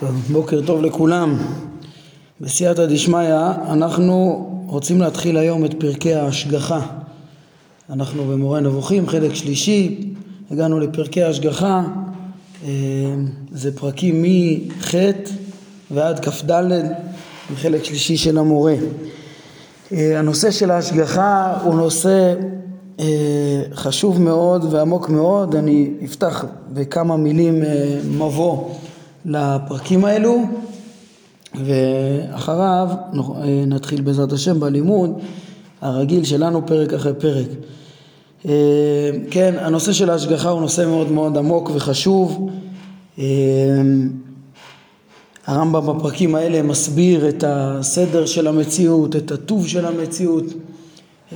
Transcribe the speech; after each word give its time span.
טוב, 0.00 0.10
בוקר 0.32 0.60
טוב 0.66 0.82
לכולם. 0.82 1.38
בסייעתא 2.40 2.86
דשמיא 2.86 3.34
אנחנו 3.70 4.46
רוצים 4.66 5.00
להתחיל 5.00 5.36
היום 5.36 5.64
את 5.64 5.74
פרקי 5.78 6.14
ההשגחה. 6.14 6.80
אנחנו 7.90 8.24
במורה 8.24 8.60
נבוכים, 8.60 9.08
חלק 9.08 9.34
שלישי, 9.34 10.12
הגענו 10.50 10.80
לפרקי 10.80 11.22
ההשגחה, 11.22 11.84
אה, 12.64 12.70
זה 13.52 13.76
פרקים 13.76 14.22
מח' 14.22 14.94
ועד 15.90 16.24
כ"ד, 16.24 16.52
בחלק 17.52 17.84
שלישי 17.84 18.16
של 18.16 18.38
המורה. 18.38 18.74
אה, 19.92 20.18
הנושא 20.18 20.50
של 20.50 20.70
ההשגחה 20.70 21.58
הוא 21.62 21.74
נושא 21.74 22.34
אה, 23.00 23.62
חשוב 23.74 24.22
מאוד 24.22 24.74
ועמוק 24.74 25.08
מאוד, 25.08 25.54
אני 25.54 25.90
אפתח 26.04 26.44
בכמה 26.72 27.16
מילים 27.16 27.62
מבוא 28.18 28.68
לפרקים 29.24 30.04
האלו 30.04 30.42
ואחריו 31.64 32.88
נתחיל 33.66 34.00
בעזרת 34.00 34.32
השם 34.32 34.60
בלימוד 34.60 35.18
הרגיל 35.80 36.24
שלנו 36.24 36.66
פרק 36.66 36.92
אחרי 36.92 37.12
פרק. 37.18 37.46
אה, 38.46 39.10
כן, 39.30 39.54
הנושא 39.58 39.92
של 39.92 40.10
ההשגחה 40.10 40.48
הוא 40.48 40.60
נושא 40.60 40.86
מאוד 40.86 41.12
מאוד 41.12 41.36
עמוק 41.36 41.70
וחשוב. 41.74 42.50
אה, 43.18 43.24
הרמב"ם 45.46 45.86
בפרקים 45.86 46.34
האלה 46.34 46.62
מסביר 46.62 47.28
את 47.28 47.44
הסדר 47.46 48.26
של 48.26 48.46
המציאות, 48.46 49.16
את 49.16 49.32
הטוב 49.32 49.66
של 49.66 49.86
המציאות, 49.86 50.44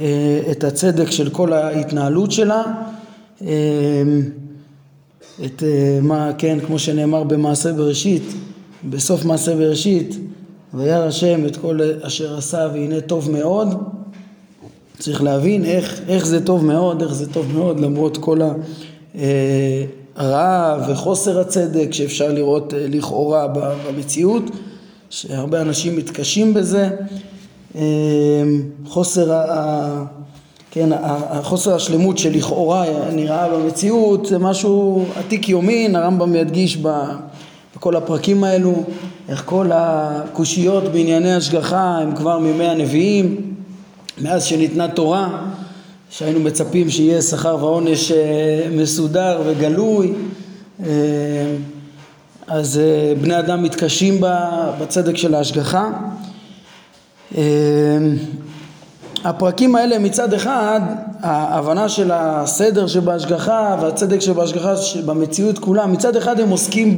אה, 0.01 0.41
את 0.51 0.65
הצדק 0.65 1.11
של 1.11 1.31
כל 1.31 1.53
ההתנהלות 1.53 2.33
שלה. 2.33 2.63
את 5.45 5.63
אה, 5.63 5.99
מה, 6.03 6.31
כן, 6.39 6.59
כמו 6.67 6.79
שנאמר 6.79 7.25
במעשה 7.25 7.73
בראשית, 7.73 8.23
בסוף 8.91 9.25
מעשה 9.25 9.57
בראשית, 9.57 10.17
וירא 10.75 11.07
השם 11.07 11.47
את 11.47 11.57
כל 11.57 11.81
אשר 12.03 12.37
עשה 12.37 12.69
והנה 12.73 13.01
טוב 13.01 13.31
מאוד. 13.31 13.69
צריך 14.99 15.23
להבין 15.23 15.65
איך, 15.65 16.01
איך 16.09 16.27
זה 16.27 16.47
טוב 16.47 16.65
מאוד, 16.65 17.03
איך 17.03 17.15
זה 17.15 17.33
טוב 17.33 17.53
מאוד 17.53 17.81
למרות 17.81 18.17
כל 18.17 18.41
הרעה 20.17 20.79
אה, 20.81 20.93
וחוסר 20.93 21.41
הצדק 21.41 21.93
שאפשר 21.93 22.33
לראות 22.33 22.75
אה, 22.75 22.87
לכאורה 22.89 23.47
במציאות, 23.87 24.43
שהרבה 25.11 25.61
אנשים 25.61 25.97
מתקשים 25.97 26.55
בזה. 26.55 26.91
חוסר. 28.87 29.31
כן, 30.75 30.89
החוסר 31.31 31.75
השלמות 31.75 32.19
שלכאורה 32.19 32.85
נראה 33.13 33.49
במציאות 33.49 34.27
זה 34.27 34.39
משהו 34.39 35.05
עתיק 35.17 35.49
יומין, 35.49 35.97
הרמב"ם 35.97 36.37
ידגיש 36.37 36.79
בכל 37.77 37.97
הפרקים 37.97 38.45
האלו 38.45 38.83
איך 39.29 39.43
כל 39.47 39.71
הקושיות 39.75 40.85
בענייני 40.85 41.35
השגחה 41.35 41.99
הם 41.99 42.17
כבר 42.17 42.39
מימי 42.39 42.65
הנביאים, 42.65 43.55
מאז 44.23 44.45
שניתנה 44.45 44.89
תורה, 44.89 45.47
שהיינו 46.11 46.41
מצפים 46.41 46.91
שיהיה 46.91 47.23
שכר 47.23 47.57
ועונש 47.61 48.13
אה, 48.13 48.69
מסודר 48.71 49.43
וגלוי, 49.47 50.13
אה, 50.85 50.89
אז 52.47 52.79
אה, 52.79 53.15
בני 53.21 53.39
אדם 53.39 53.63
מתקשים 53.63 54.21
בצדק 54.81 55.17
של 55.17 55.35
ההשגחה. 55.35 55.91
הפרקים 59.25 59.77
האלה 59.77 59.99
מצד 59.99 60.35
אחד 60.35 60.81
ההבנה 61.21 61.89
של 61.89 62.11
הסדר 62.15 62.87
שבהשגחה 62.87 63.77
והצדק 63.81 64.21
שבהשגחה 64.21 64.75
במציאות 65.07 65.59
כולה 65.59 65.87
מצד 65.87 66.17
אחד 66.17 66.41
הם 66.41 66.49
עוסקים 66.49 66.97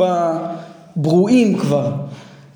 בברואים 0.96 1.58
כבר 1.58 1.92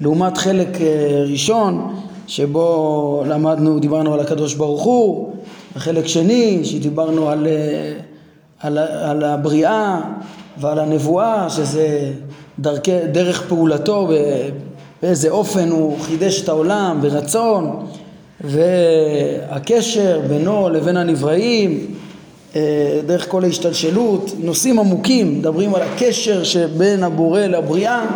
לעומת 0.01 0.39
חלק 0.39 0.81
אה, 0.81 1.25
ראשון 1.31 1.95
שבו 2.27 3.23
למדנו, 3.27 3.79
דיברנו 3.79 4.15
על 4.15 4.21
הקדוש 4.21 4.55
ברוך 4.55 4.83
הוא 4.83 5.33
וחלק 5.77 6.07
שני 6.07 6.65
שדיברנו 6.65 7.29
על, 7.29 7.47
אה, 7.47 7.93
על, 8.61 8.79
על 8.79 9.25
הבריאה 9.25 10.01
ועל 10.59 10.79
הנבואה 10.79 11.51
שזה 11.51 12.13
דרכי, 12.59 13.07
דרך 13.13 13.49
פעולתו 13.49 14.09
באיזה 15.03 15.31
אופן 15.31 15.71
הוא 15.71 15.99
חידש 16.01 16.43
את 16.43 16.49
העולם 16.49 16.99
ברצון 17.03 17.87
והקשר 18.41 20.21
בינו 20.29 20.69
לבין 20.69 20.97
הנבראים 20.97 21.95
אה, 22.57 23.01
דרך 23.07 23.29
כל 23.29 23.45
ההשתלשלות, 23.45 24.33
נושאים 24.39 24.79
עמוקים, 24.79 25.39
מדברים 25.39 25.75
על 25.75 25.83
הקשר 25.83 26.45
שבין 26.45 27.05
הבורא 27.05 27.41
לבריאה. 27.41 28.07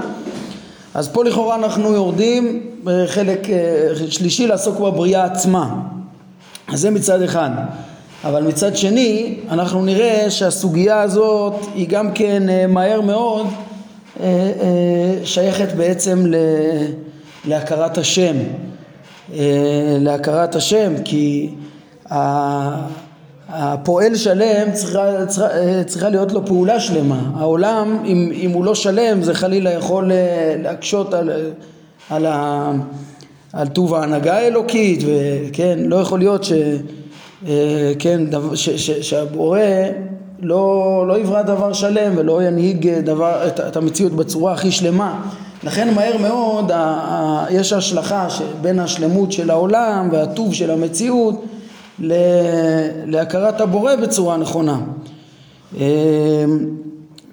אז 0.94 1.09
פה 1.09 1.25
לכאורה 1.25 1.55
אנחנו 1.55 1.93
יורדים 1.93 2.60
בחלק 2.84 3.50
אה, 3.50 3.88
שלישי 4.10 4.47
לעסוק 4.47 4.81
בבריאה 4.81 5.25
עצמה. 5.25 5.75
אז 6.69 6.81
זה 6.81 6.91
מצד 6.91 7.22
אחד. 7.22 7.50
אבל 8.25 8.43
מצד 8.43 8.77
שני 8.77 9.34
אנחנו 9.50 9.84
נראה 9.84 10.31
שהסוגיה 10.31 11.00
הזאת 11.00 11.54
היא 11.75 11.89
גם 11.89 12.12
כן 12.12 12.49
אה, 12.49 12.66
מהר 12.66 13.00
מאוד 13.00 13.47
שייכת 15.25 15.72
בעצם 15.77 16.33
להכרת 17.44 17.99
השם. 17.99 18.37
אה, 18.37 18.72
להכרת 20.00 20.55
השם 20.55 20.93
כי 21.05 21.50
הפועל 23.49 24.15
שלם 24.15 24.72
צריכה, 24.72 25.27
צריכה, 25.27 25.50
אה, 25.50 25.84
צריכה 25.87 26.09
להיות 26.09 26.33
לו 26.33 26.47
פעולה 26.47 26.81
שלמה. 26.81 27.21
העולם 27.37 28.03
אם, 28.05 28.33
אם 28.34 28.50
הוא 28.50 28.65
לא 28.65 28.75
שלם 28.75 29.22
זה 29.22 29.34
חלילה 29.34 29.71
יכול 29.71 30.12
אה, 30.12 30.55
להקשות 30.62 31.15
על, 31.15 31.31
על, 32.10 32.27
ה, 32.27 32.72
על 33.53 33.69
טוב 33.69 33.94
ההנהגה 33.94 34.34
האלוקית 34.34 35.03
וכן 35.06 35.78
לא 35.78 35.97
יכול 35.97 36.19
להיות 36.19 36.44
ש, 36.44 36.53
כן, 37.99 38.21
ש, 38.54 38.71
ש, 38.71 38.91
שהבורא 38.91 39.59
לא, 40.39 41.04
לא 41.09 41.19
יברא 41.19 41.43
דבר 41.43 41.72
שלם 41.72 42.12
ולא 42.16 42.43
ינהיג 42.43 42.99
דבר, 42.99 43.47
את, 43.47 43.60
את 43.60 43.77
המציאות 43.77 44.12
בצורה 44.12 44.53
הכי 44.53 44.71
שלמה 44.71 45.22
לכן 45.64 45.94
מהר 45.94 46.18
מאוד 46.18 46.70
יש 47.50 47.72
השלכה 47.72 48.28
בין 48.60 48.78
השלמות 48.78 49.32
של 49.32 49.50
העולם 49.50 50.08
והטוב 50.12 50.54
של 50.54 50.70
המציאות 50.70 51.44
להכרת 53.06 53.60
הבורא 53.60 53.96
בצורה 53.96 54.36
נכונה. 54.36 54.78
אמ, 55.76 55.80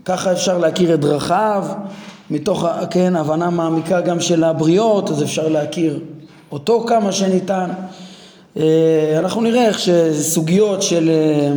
ככה 0.06 0.31
אפשר 0.31 0.57
להכיר 0.57 0.94
את 0.94 1.00
דרכיו, 1.00 1.66
מתוך 2.29 2.66
כן, 2.90 3.16
הבנה 3.16 3.50
מעמיקה 3.50 4.01
גם 4.01 4.19
של 4.19 4.44
הבריות, 4.44 5.09
אז 5.09 5.23
אפשר 5.23 5.47
להכיר 5.47 6.00
אותו 6.51 6.85
כמה 6.88 7.11
שניתן. 7.11 7.69
אה, 8.57 9.16
אנחנו 9.19 9.41
נראה 9.41 9.67
איך 9.67 9.79
שסוגיות 9.79 10.81
של 10.81 11.09
אה, 11.09 11.51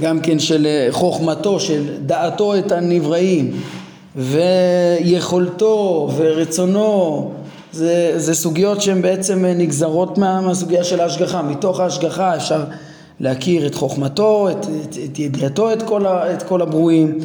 גם 0.00 0.20
כן 0.20 0.38
של 0.38 0.66
אה, 0.66 0.88
חוכמתו, 0.90 1.60
של 1.60 1.84
דעתו 2.06 2.58
את 2.58 2.72
הנבראים 2.72 3.60
ויכולתו 4.16 6.08
ורצונו 6.16 7.30
זה, 7.72 8.12
זה 8.16 8.34
סוגיות 8.34 8.82
שהן 8.82 9.02
בעצם 9.02 9.44
נגזרות 9.44 10.18
מה, 10.18 10.40
מהסוגיה 10.40 10.84
של 10.84 11.00
ההשגחה. 11.00 11.42
מתוך 11.42 11.80
ההשגחה 11.80 12.36
אפשר 12.36 12.64
להכיר 13.20 13.66
את 13.66 13.74
חוכמתו, 13.74 14.50
את, 14.50 14.66
את, 14.66 14.96
את 15.04 15.18
ידיעתו 15.18 15.72
את 15.72 15.82
כל, 15.82 16.06
ה, 16.06 16.34
את 16.34 16.42
כל 16.42 16.62
הברואים, 16.62 17.18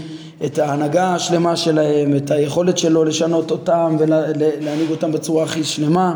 את 0.45 0.59
ההנהגה 0.59 1.15
השלמה 1.15 1.55
שלהם, 1.55 2.15
את 2.15 2.31
היכולת 2.31 2.77
שלו 2.77 3.03
לשנות 3.03 3.51
אותם 3.51 3.95
ולהנהיג 3.99 4.91
אותם 4.91 5.11
בצורה 5.11 5.43
הכי 5.43 5.63
שלמה. 5.63 6.15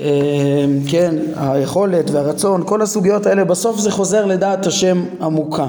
אה, 0.00 0.06
כן, 0.88 1.14
היכולת 1.36 2.10
והרצון, 2.10 2.62
כל 2.66 2.82
הסוגיות 2.82 3.26
האלה 3.26 3.44
בסוף 3.44 3.78
זה 3.78 3.90
חוזר 3.90 4.26
לדעת 4.26 4.66
השם 4.66 5.04
עמוקה. 5.20 5.68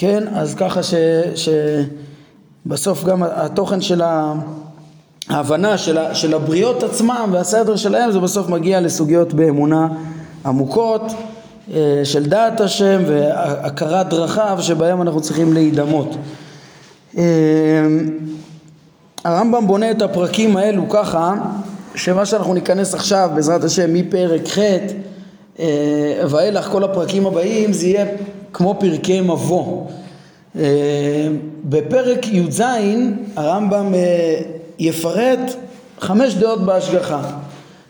כן, 0.00 0.24
אז 0.34 0.54
ככה 0.54 0.80
ש, 0.82 0.94
שבסוף 2.66 3.04
גם 3.04 3.22
התוכן 3.22 3.80
של 3.80 4.02
ההבנה 5.28 5.78
של, 5.78 5.98
ה, 5.98 6.14
של 6.14 6.34
הבריות 6.34 6.82
עצמם 6.82 7.30
והסדר 7.32 7.76
שלהם 7.76 8.12
זה 8.12 8.20
בסוף 8.20 8.48
מגיע 8.48 8.80
לסוגיות 8.80 9.34
באמונה 9.34 9.88
עמוקות 10.46 11.02
אה, 11.74 12.00
של 12.04 12.26
דעת 12.26 12.60
השם 12.60 13.02
והכרת 13.06 14.08
דרכיו 14.08 14.58
שבהם 14.60 15.02
אנחנו 15.02 15.20
צריכים 15.20 15.52
להידמות. 15.52 16.16
אה, 17.18 17.24
הרמב"ם 19.24 19.66
בונה 19.66 19.90
את 19.90 20.02
הפרקים 20.02 20.56
האלו 20.56 20.88
ככה 20.88 21.34
שמה 21.94 22.26
שאנחנו 22.26 22.54
ניכנס 22.54 22.94
עכשיו 22.94 23.30
בעזרת 23.34 23.64
השם 23.64 23.94
מפרק 23.94 24.48
ח' 24.48 24.58
אה, 25.58 26.22
ואילך 26.30 26.68
כל 26.68 26.84
הפרקים 26.84 27.26
הבאים 27.26 27.72
זה 27.72 27.86
יהיה 27.86 28.06
כמו 28.52 28.76
פרקי 28.80 29.20
מבוא. 29.20 29.86
אה, 30.58 31.28
בפרק 31.64 32.26
י"ז 32.26 32.62
הרמב"ם 33.36 33.94
אה, 33.94 34.40
יפרט 34.78 35.54
חמש 36.00 36.34
דעות 36.34 36.60
בהשגחה. 36.64 37.22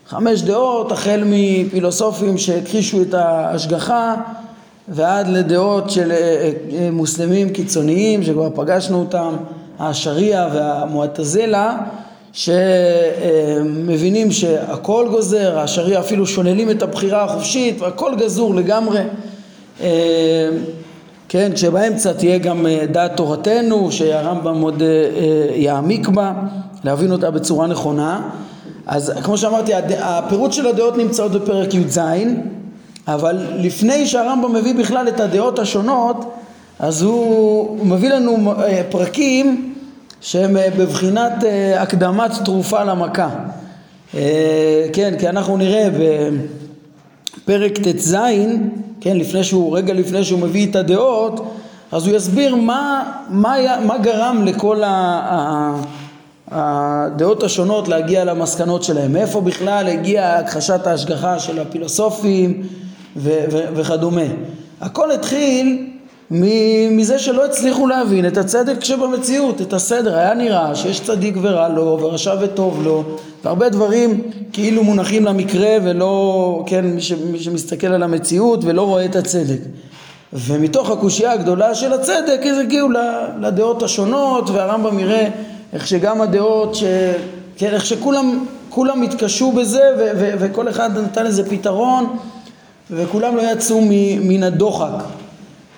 חמש 0.07 0.41
דעות 0.41 0.91
החל 0.91 1.23
מפילוסופים 1.25 2.37
שהכחישו 2.37 3.01
את 3.01 3.13
ההשגחה 3.13 4.15
ועד 4.87 5.27
לדעות 5.27 5.89
של 5.89 6.11
מוסלמים 6.91 7.49
קיצוניים 7.49 8.23
שכבר 8.23 8.49
פגשנו 8.55 8.99
אותם 8.99 9.35
השריעה 9.79 10.49
והמועטזלה 10.53 11.77
שמבינים 12.33 14.31
שהכל 14.31 15.07
גוזר, 15.11 15.59
השריעה 15.59 16.01
אפילו 16.01 16.27
שוללים 16.27 16.71
את 16.71 16.81
הבחירה 16.81 17.23
החופשית 17.23 17.81
והכל 17.81 18.11
גזור 18.17 18.55
לגמרי 18.55 19.01
כן, 21.29 21.55
שבאמצע 21.55 22.13
תהיה 22.13 22.37
גם 22.37 22.65
דעת 22.91 23.17
תורתנו 23.17 23.91
שהרמב"ם 23.91 24.61
עוד 24.61 24.83
יעמיק 25.55 26.07
בה 26.07 26.33
להבין 26.83 27.11
אותה 27.11 27.31
בצורה 27.31 27.67
נכונה. 27.67 28.29
אז 28.87 29.13
כמו 29.23 29.37
שאמרתי 29.37 29.71
הפירוט 29.99 30.53
של 30.53 30.67
הדעות 30.67 30.97
נמצאות 30.97 31.31
בפרק 31.31 31.73
י"ז 31.73 31.99
אבל 33.07 33.37
לפני 33.57 34.07
שהרמב"ם 34.07 34.53
מביא 34.53 34.75
בכלל 34.75 35.07
את 35.07 35.19
הדעות 35.19 35.59
השונות 35.59 36.33
אז 36.79 37.01
הוא, 37.01 37.85
מביא 37.85 38.09
לנו 38.09 38.53
אה, 38.63 38.81
פרקים 38.89 39.73
שהם 40.21 40.57
אה, 40.57 40.67
בבחינת 40.77 41.43
אה, 41.43 41.81
הקדמת 41.81 42.31
תרופה 42.45 42.83
למכה. 42.83 43.29
כן 44.93 45.13
כי 45.19 45.29
אנחנו 45.29 45.57
נראה 45.57 45.89
בפרק 47.43 47.77
ט"ז 47.77 48.17
כן 49.01 49.17
לפני 49.17 49.43
שהוא 49.43 49.77
רגע 49.77 49.93
לפני 49.93 50.23
שהוא 50.23 50.39
מביא 50.39 50.69
את 50.69 50.75
הדעות 50.75 51.53
אז 51.91 52.07
הוא 52.07 52.15
יסביר 52.15 52.55
מה, 52.55 53.11
מה, 53.29 53.55
מה 53.85 53.97
גרם 53.97 54.45
לכל 54.45 54.83
ה... 54.83 55.81
הדעות 56.51 57.43
השונות 57.43 57.87
להגיע 57.87 58.23
למסקנות 58.23 58.83
שלהם, 58.83 59.13
מאיפה 59.13 59.41
בכלל 59.41 59.87
הגיעה 59.87 60.39
הכחשת 60.39 60.87
ההשגחה 60.87 61.39
של 61.39 61.59
הפילוסופים 61.59 62.63
ו- 63.17 63.43
ו- 63.51 63.75
וכדומה. 63.75 64.21
הכל 64.81 65.11
התחיל 65.11 65.90
מזה 66.31 67.19
שלא 67.19 67.45
הצליחו 67.45 67.87
להבין 67.87 68.27
את 68.27 68.37
הצדק 68.37 68.83
שבמציאות, 68.83 69.61
את 69.61 69.73
הסדר. 69.73 70.15
היה 70.15 70.33
נראה 70.33 70.75
שיש 70.75 70.99
צדיק 70.99 71.35
ורע 71.41 71.69
לו, 71.69 71.97
ורשע 72.01 72.35
וטוב 72.41 72.83
לו, 72.83 73.03
והרבה 73.43 73.69
דברים 73.69 74.21
כאילו 74.53 74.83
מונחים 74.83 75.25
למקרה 75.25 75.77
ולא, 75.83 76.63
כן, 76.65 76.85
מי, 76.85 77.01
ש, 77.01 77.11
מי 77.11 77.39
שמסתכל 77.39 77.87
על 77.87 78.03
המציאות 78.03 78.63
ולא 78.63 78.81
רואה 78.81 79.05
את 79.05 79.15
הצדק. 79.15 79.59
ומתוך 80.33 80.89
הקושייה 80.89 81.31
הגדולה 81.31 81.75
של 81.75 81.93
הצדק 81.93 82.39
אז 82.51 82.57
הגיעו 82.57 82.89
לדעות 83.41 83.83
השונות 83.83 84.49
והרמב"ם 84.49 84.99
יראה 84.99 85.27
איך 85.73 85.87
שגם 85.87 86.21
הדעות, 86.21 86.75
ש... 86.75 86.83
כן, 87.57 87.73
איך 87.73 87.85
שכולם 87.85 88.45
כולם 88.69 89.01
התקשו 89.01 89.51
בזה 89.51 89.83
ו- 89.99 90.11
ו- 90.15 90.33
וכל 90.39 90.69
אחד 90.69 90.97
נתן 90.97 91.25
לזה 91.25 91.49
פתרון 91.49 92.17
וכולם 92.91 93.35
לא 93.35 93.41
יצאו 93.51 93.81
מן 94.21 94.43
הדוחק 94.43 95.03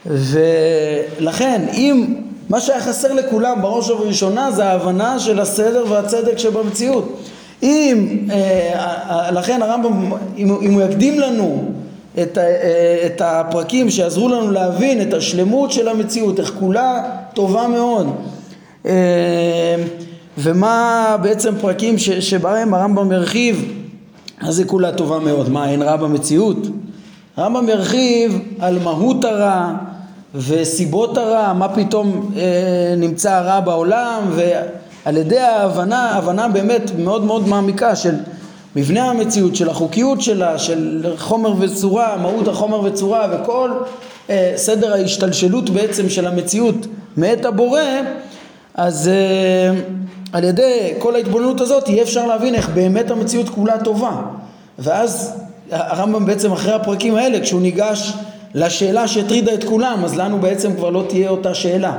ולכן 0.05 1.61
אם 1.73 2.15
מה 2.49 2.61
שהיה 2.61 2.81
חסר 2.81 3.13
לכולם 3.13 3.61
בראש 3.61 3.89
ובראשונה 3.89 4.51
זה 4.51 4.65
ההבנה 4.65 5.19
של 5.19 5.39
הסדר 5.39 5.85
והצדק 5.89 6.37
שבמציאות 6.37 7.19
אם, 7.63 8.17
אה, 8.31 9.31
לכן 9.31 9.61
הרמב"ם, 9.61 10.11
אם, 10.37 10.55
אם 10.61 10.73
הוא 10.73 10.81
יקדים 10.81 11.19
לנו 11.19 11.71
את, 12.21 12.37
אה, 12.37 13.03
את 13.05 13.21
הפרקים 13.25 13.89
שיעזרו 13.89 14.29
לנו 14.29 14.51
להבין 14.51 15.01
את 15.01 15.13
השלמות 15.13 15.71
של 15.71 15.87
המציאות, 15.87 16.39
איך 16.39 16.53
כולה 16.59 17.01
טובה 17.33 17.67
מאוד 17.67 18.07
אה, 18.85 19.75
ומה 20.37 21.15
בעצם 21.21 21.53
פרקים 21.61 21.97
ש, 21.97 22.09
שבהם 22.09 22.73
הרמב"ם 22.73 23.11
הרחיב, 23.11 23.73
אז 24.41 24.55
זה 24.55 24.65
כולה 24.65 24.91
טובה 24.91 25.19
מאוד, 25.19 25.49
מה 25.49 25.69
אין 25.69 25.81
רע 25.81 25.95
במציאות? 25.95 26.67
הרמב"ם 27.37 27.69
ירחיב 27.69 28.39
על 28.59 28.79
מהות 28.83 29.25
הרע 29.25 29.73
וסיבות 30.35 31.17
הרע, 31.17 31.53
מה 31.53 31.69
פתאום 31.69 32.31
אה, 32.37 32.95
נמצא 32.97 33.31
הרע 33.31 33.59
בעולם 33.59 34.31
ועל 34.35 35.17
ידי 35.17 35.39
ההבנה, 35.39 36.11
הבנה 36.11 36.47
באמת 36.47 36.91
מאוד 36.97 37.23
מאוד 37.23 37.47
מעמיקה 37.47 37.95
של 37.95 38.15
מבנה 38.75 39.09
המציאות, 39.09 39.55
של 39.55 39.69
החוקיות 39.69 40.21
שלה, 40.21 40.59
של 40.59 41.05
חומר 41.17 41.53
וצורה, 41.59 42.17
מהות 42.17 42.47
החומר 42.47 42.79
וצורה 42.79 43.27
וכל 43.31 43.71
אה, 44.29 44.53
סדר 44.55 44.93
ההשתלשלות 44.93 45.69
בעצם 45.69 46.09
של 46.09 46.27
המציאות 46.27 46.87
מאת 47.17 47.45
הבורא 47.45 47.81
אז 48.75 49.09
uh, 49.09 50.33
על 50.33 50.43
ידי 50.43 50.93
כל 50.99 51.15
ההתבוננות 51.15 51.61
הזאת 51.61 51.89
יהיה 51.89 52.03
אפשר 52.03 52.27
להבין 52.27 52.55
איך 52.55 52.69
באמת 52.69 53.11
המציאות 53.11 53.49
כולה 53.49 53.83
טובה. 53.83 54.21
ואז 54.79 55.33
הרמב"ם 55.71 56.25
בעצם 56.25 56.51
אחרי 56.51 56.73
הפרקים 56.73 57.15
האלה 57.15 57.39
כשהוא 57.39 57.61
ניגש 57.61 58.13
לשאלה 58.55 59.07
שהטרידה 59.07 59.53
את 59.53 59.63
כולם 59.63 60.01
אז 60.05 60.15
לנו 60.15 60.39
בעצם 60.39 60.75
כבר 60.75 60.89
לא 60.89 61.03
תהיה 61.09 61.29
אותה 61.29 61.53
שאלה. 61.53 61.97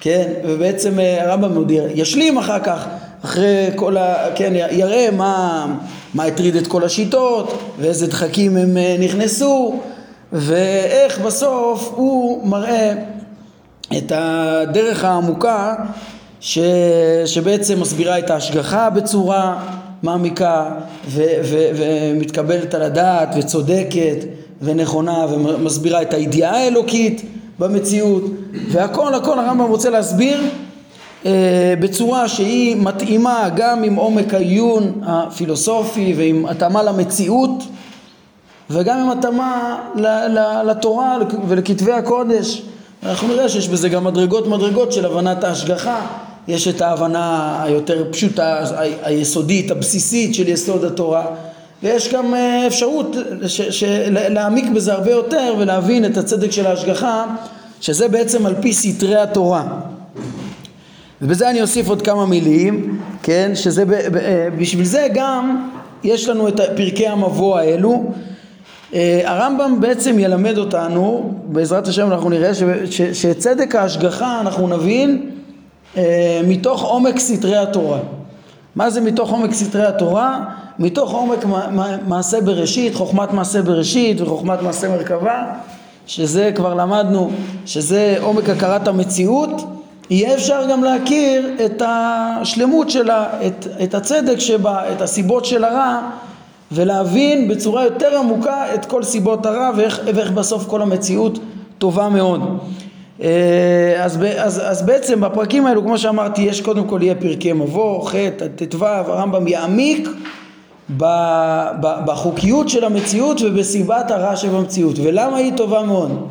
כן? 0.00 0.32
ובעצם 0.44 0.98
uh, 0.98 1.22
הרמב"ם 1.22 1.56
עוד 1.56 1.70
ישלים 1.94 2.38
אחר 2.38 2.58
כך 2.58 2.86
אחרי 3.24 3.70
כל 3.74 3.96
ה... 3.96 4.14
כן 4.34 4.52
יראה 4.54 5.08
מה, 5.12 5.66
מה 6.14 6.24
הטריד 6.24 6.56
את 6.56 6.66
כל 6.66 6.84
השיטות 6.84 7.58
ואיזה 7.78 8.06
דחקים 8.06 8.56
הם 8.56 8.76
uh, 8.76 9.02
נכנסו 9.02 9.80
ואיך 10.32 11.18
בסוף 11.18 11.92
הוא 11.94 12.46
מראה 12.48 12.92
את 13.98 14.12
הדרך 14.14 15.04
העמוקה 15.04 15.74
ש, 16.40 16.58
שבעצם 17.26 17.80
מסבירה 17.80 18.18
את 18.18 18.30
ההשגחה 18.30 18.90
בצורה 18.90 19.64
מעמיקה 20.02 20.70
ו, 21.08 21.22
ו, 21.44 21.56
ומתקבלת 21.74 22.74
על 22.74 22.82
הדעת 22.82 23.28
וצודקת 23.38 24.16
ונכונה 24.62 25.26
ומסבירה 25.30 26.02
את 26.02 26.14
הידיעה 26.14 26.56
האלוקית 26.56 27.22
במציאות 27.58 28.22
והכל 28.72 29.14
הכל 29.14 29.38
הרמב"ם 29.38 29.66
רוצה 29.66 29.90
להסביר 29.90 30.40
אה, 31.26 31.74
בצורה 31.80 32.28
שהיא 32.28 32.76
מתאימה 32.76 33.48
גם 33.56 33.82
עם 33.82 33.94
עומק 33.94 34.34
העיון 34.34 35.00
הפילוסופי 35.06 36.14
ועם 36.16 36.46
התאמה 36.46 36.82
למציאות 36.82 37.62
וגם 38.70 38.98
עם 38.98 39.18
התאמה 39.18 39.78
לתורה 40.66 41.18
ולכתבי 41.48 41.92
הקודש. 41.92 42.62
אנחנו 43.02 43.28
נראה 43.28 43.48
שיש 43.48 43.68
בזה 43.68 43.88
גם 43.88 44.04
מדרגות 44.04 44.46
מדרגות 44.46 44.92
של 44.92 45.06
הבנת 45.06 45.44
ההשגחה. 45.44 46.06
יש 46.48 46.68
את 46.68 46.80
ההבנה 46.80 47.58
היותר 47.62 48.04
פשוטה, 48.10 48.64
היסודית, 49.02 49.70
הבסיסית 49.70 50.34
של 50.34 50.48
יסוד 50.48 50.84
התורה 50.84 51.26
ויש 51.82 52.14
גם 52.14 52.34
אה, 52.34 52.66
אפשרות 52.66 53.16
להעמיק 54.28 54.68
בזה 54.74 54.92
הרבה 54.92 55.10
יותר 55.10 55.54
ולהבין 55.58 56.04
את 56.04 56.16
הצדק 56.16 56.52
של 56.52 56.66
ההשגחה 56.66 57.24
שזה 57.80 58.08
בעצם 58.08 58.46
על 58.46 58.54
פי 58.60 58.72
סתרי 58.72 59.16
התורה 59.16 59.64
ובזה 61.22 61.50
אני 61.50 61.62
אוסיף 61.62 61.88
עוד 61.88 62.02
כמה 62.02 62.26
מילים, 62.26 63.00
כן, 63.22 63.50
שזה, 63.54 63.84
אה, 64.20 64.48
בשביל 64.58 64.84
זה 64.84 65.08
גם 65.14 65.68
יש 66.04 66.28
לנו 66.28 66.48
את 66.48 66.60
פרקי 66.76 67.06
המבוא 67.06 67.58
האלו 67.58 68.04
אה, 68.94 69.20
הרמב"ם 69.24 69.80
בעצם 69.80 70.18
ילמד 70.18 70.58
אותנו, 70.58 71.34
בעזרת 71.44 71.88
השם 71.88 72.12
אנחנו 72.12 72.30
נראה 72.30 72.50
שצדק 73.12 73.74
ההשגחה 73.74 74.40
אנחנו 74.40 74.68
נבין 74.68 75.30
מתוך 76.46 76.82
עומק 76.82 77.18
סתרי 77.18 77.56
התורה. 77.56 77.98
מה 78.76 78.90
זה 78.90 79.00
מתוך 79.00 79.30
עומק 79.30 79.52
סתרי 79.52 79.86
התורה? 79.86 80.44
מתוך 80.80 81.12
עומק 81.12 81.44
מעשה 82.06 82.40
בראשית, 82.40 82.94
חוכמת 82.94 83.32
מעשה 83.32 83.62
בראשית 83.62 84.20
וחוכמת 84.20 84.62
מעשה 84.62 84.88
מרכבה, 84.88 85.44
שזה 86.06 86.52
כבר 86.54 86.74
למדנו, 86.74 87.30
שזה 87.66 88.16
עומק 88.20 88.48
הכרת 88.48 88.88
המציאות, 88.88 89.50
יהיה 90.10 90.34
אפשר 90.34 90.66
גם 90.70 90.84
להכיר 90.84 91.50
את 91.64 91.82
השלמות 91.86 92.90
שלה, 92.90 93.26
את, 93.46 93.66
את 93.82 93.94
הצדק 93.94 94.38
שבה, 94.38 94.92
את 94.92 95.00
הסיבות 95.00 95.44
של 95.44 95.64
הרע 95.64 96.00
ולהבין 96.72 97.48
בצורה 97.48 97.84
יותר 97.84 98.18
עמוקה 98.18 98.74
את 98.74 98.86
כל 98.86 99.02
סיבות 99.02 99.46
הרע 99.46 99.70
ואיך, 99.76 100.00
ואיך 100.14 100.30
בסוף 100.30 100.66
כל 100.66 100.82
המציאות 100.82 101.38
טובה 101.78 102.08
מאוד. 102.08 102.58
אה, 103.22 104.04
אז, 104.04 104.18
אז, 104.38 104.62
אז 104.64 104.82
בעצם 104.86 105.20
בפרקים 105.20 105.66
האלו 105.66 105.82
כמו 105.82 105.98
שאמרתי 105.98 106.42
יש 106.42 106.60
קודם 106.60 106.84
כל 106.84 106.98
יהיה 107.02 107.14
פרקי 107.14 107.52
מבוא, 107.52 108.08
ח' 108.08 108.14
ט"ו, 108.56 108.86
הרמב"ם 108.86 109.48
יעמיק 109.48 110.08
בחוקיות 112.06 112.68
של 112.68 112.84
המציאות 112.84 113.40
ובסיבת 113.42 114.10
הרע 114.10 114.36
שבמציאות 114.36 114.98
ולמה 115.02 115.36
היא 115.36 115.52
טובה 115.56 115.82
מאוד? 115.82 116.28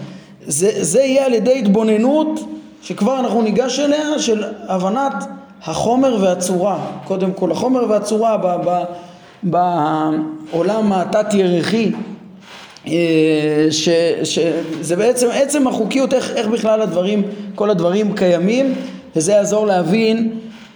זה, 0.47 0.83
זה 0.83 1.01
יהיה 1.01 1.25
על 1.25 1.33
ידי 1.33 1.59
התבוננות 1.59 2.39
שכבר 2.81 3.19
אנחנו 3.19 3.41
ניגש 3.41 3.79
אליה 3.79 4.19
של 4.19 4.43
הבנת 4.67 5.13
החומר 5.63 6.17
והצורה. 6.21 6.79
קודם 7.03 7.31
כל 7.33 7.51
החומר 7.51 7.85
והצורה 7.89 8.37
ב, 8.37 8.47
ב, 8.65 8.83
בעולם 9.43 10.93
התת-ירחי 10.93 11.91
אה, 12.87 13.67
שזה 14.23 14.95
בעצם 14.95 15.27
עצם 15.33 15.67
החוקיות 15.67 16.13
איך, 16.13 16.31
איך 16.35 16.47
בכלל 16.47 16.81
הדברים, 16.81 17.23
כל 17.55 17.69
הדברים 17.69 18.13
קיימים 18.13 18.73
וזה 19.15 19.31
יעזור 19.31 19.67
להבין 19.67 20.31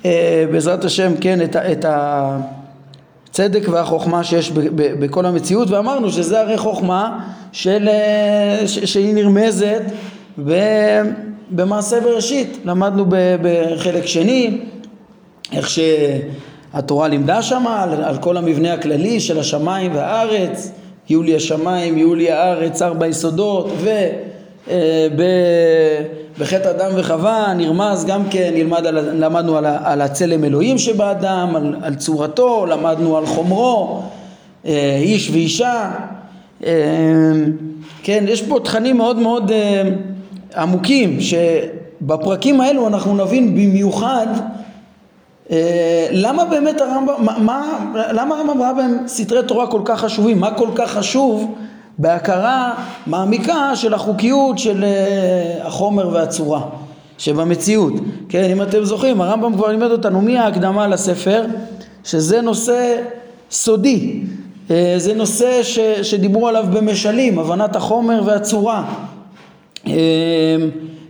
אה, 0.06 0.46
בעזרת 0.52 0.86
השם 0.86 1.12
כן 1.22 1.42
את, 1.42 1.56
את 1.56 1.86
הצדק 3.34 3.70
והחוכמה 3.70 4.24
שיש 4.24 4.52
ב, 4.52 4.60
ב, 4.60 5.06
בכל 5.06 5.26
המציאות 5.26 5.70
ואמרנו 5.70 6.12
שזה 6.12 6.42
הרי 6.42 6.58
חוכמה 6.58 7.20
של, 7.52 7.88
אה, 7.88 8.68
ש, 8.68 8.80
שהיא 8.80 9.14
נרמזת 9.14 9.82
ב, 10.46 10.54
במעשה 11.50 12.02
בראשית, 12.02 12.58
למדנו 12.66 13.06
בחלק 13.42 14.06
שני, 14.06 14.58
איך 15.52 15.70
שהתורה 15.70 17.08
לימדה 17.08 17.42
שמה 17.42 17.84
על, 17.84 18.04
על 18.04 18.18
כל 18.18 18.38
המבנה 18.38 18.74
הכללי 18.74 19.20
של 19.20 19.40
השמיים 19.40 19.96
והארץ, 19.96 20.72
יהיו 21.10 21.24
לי 21.24 21.36
השמיים, 21.36 21.98
יהיו 21.98 22.16
לי 22.16 22.32
הארץ, 22.32 22.82
ארבע 22.82 23.08
יסודות, 23.08 23.72
ובחטא 26.38 26.70
אדם 26.70 26.92
וחווה 26.96 27.54
נרמז 27.54 28.06
גם 28.06 28.30
כן, 28.30 28.52
נלמד 28.54 28.86
על, 28.86 29.24
למדנו 29.26 29.58
על, 29.58 29.66
על 29.66 30.02
הצלם 30.02 30.44
אלוהים 30.44 30.78
שבאדם, 30.78 31.56
על, 31.56 31.76
על 31.82 31.96
צורתו, 31.96 32.66
למדנו 32.66 33.18
על 33.18 33.26
חומרו, 33.26 34.02
אה, 34.66 35.00
איש 35.02 35.30
ואישה, 35.30 35.92
אה, 36.66 36.72
כן, 38.04 38.26
יש 38.28 38.42
פה 38.42 38.60
תכנים 38.64 38.98
מאוד 38.98 39.20
מאוד 39.20 39.52
אה, 39.52 39.84
עמוקים, 40.58 41.18
שבפרקים 41.22 42.62
האלו 42.62 42.88
אנחנו 42.88 43.26
נבין 43.26 43.56
במיוחד 43.56 44.28
אה, 45.52 46.08
למה 46.12 46.46
באמת 46.46 46.82
הרמב"ם, 46.82 47.26
מה, 47.26 47.38
מה, 47.40 47.92
למה 48.12 48.36
הרמב"ם 48.36 48.62
ראה 48.62 48.74
בהם 48.74 48.98
סתרי 49.08 49.44
תורה 49.48 49.68
כל 49.68 49.82
כך 49.86 50.00
חשובים? 50.00 50.40
מה 50.40 50.52
כל 50.58 50.70
כך 50.76 50.92
חשוב 50.92 51.56
בהכרה 51.98 52.74
מעמיקה 53.08 53.76
של 53.76 53.94
החוקיות 53.94 54.60
של 54.60 54.84
אה, 54.84 55.68
החומר 55.68 56.10
והצורה 56.14 56.62
שבמציאות? 57.18 57.94
כן, 58.30 58.44
אם 58.52 58.62
אתם 58.62 58.84
זוכרים, 58.84 59.22
הרמב"ם 59.22 59.54
כבר 59.54 59.68
לימד 59.68 59.92
אותנו 59.92 60.22
מההקדמה 60.22 60.88
לספר, 60.88 61.46
שזה 62.04 62.42
נושא 62.42 63.02
סודי, 63.52 64.22
אה, 64.72 64.96
זה 64.98 65.14
נושא 65.14 65.64
ש, 65.64 65.80
שדיברו 65.80 66.48
עליו 66.48 66.66
במשלים, 66.74 67.40
הבנת 67.40 67.76
החומר 67.76 68.22
והצורה. 68.26 68.94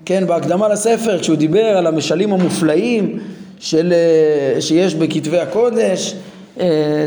כן, 0.06 0.28
בהקדמה 0.28 0.68
לספר, 0.68 1.20
כשהוא 1.20 1.36
דיבר 1.36 1.66
על 1.66 1.88
המשלים 1.88 2.34
המופלאים 2.34 3.20
של, 3.60 3.94
אה, 3.94 4.62
שיש 4.62 4.96
בכתבי 4.96 5.40
הקודש, 5.40 6.13
אה, 6.13 6.18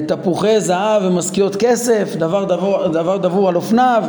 תפוחי 0.07 0.61
זהב 0.61 1.03
ומשכיות 1.05 1.57
כסף, 1.57 2.17
דבר 2.17 2.45
דבור, 2.45 2.89
דבר 2.89 3.17
דבור 3.17 3.49
על 3.49 3.57
אופניו, 3.57 4.05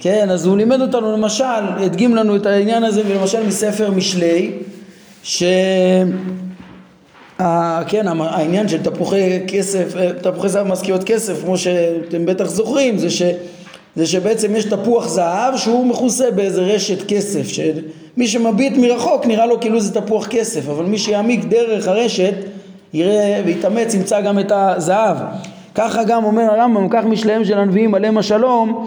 כן, 0.00 0.30
אז 0.30 0.46
הוא 0.46 0.56
לימד 0.56 0.80
אותנו 0.80 1.12
למשל, 1.12 1.44
הדגים 1.44 2.16
לנו 2.16 2.36
את 2.36 2.46
העניין 2.46 2.84
הזה 2.84 3.02
למשל 3.14 3.46
מספר 3.46 3.90
משלי, 3.90 4.52
ש... 5.22 5.42
כן, 7.88 8.06
העניין 8.20 8.68
של 8.68 8.82
תפוחי 8.82 9.40
כסף, 9.48 9.96
אה, 9.96 10.10
תפוחי 10.22 10.48
זהב 10.48 10.66
ומשכיות 10.66 11.04
כסף, 11.04 11.42
כמו 11.44 11.58
שאתם 11.58 12.26
בטח 12.26 12.44
זוכרים, 12.44 12.98
זה 12.98 13.10
ש... 13.10 13.22
זה 13.96 14.06
שבעצם 14.06 14.56
יש 14.56 14.64
תפוח 14.64 15.08
זהב 15.08 15.56
שהוא 15.56 15.86
מכוסה 15.86 16.30
באיזה 16.30 16.62
רשת 16.62 17.08
כסף 17.08 17.48
שמי 17.48 18.26
שמביט 18.28 18.76
מרחוק 18.76 19.26
נראה 19.26 19.46
לו 19.46 19.60
כאילו 19.60 19.80
זה 19.80 20.00
תפוח 20.00 20.26
כסף 20.26 20.68
אבל 20.68 20.84
מי 20.84 20.98
שיעמיק 20.98 21.44
דרך 21.44 21.88
הרשת 21.88 22.34
יראה 22.92 23.42
ויתאמץ 23.46 23.94
ימצא 23.94 24.20
גם 24.20 24.38
את 24.38 24.52
הזהב. 24.54 25.16
ככה 25.74 26.04
גם 26.04 26.24
אומר 26.24 26.42
הרמב"ם 26.42 26.88
כך 26.90 27.04
משליהם 27.04 27.44
של 27.44 27.58
הנביאים 27.58 27.94
עליהם 27.94 28.18
השלום 28.18 28.86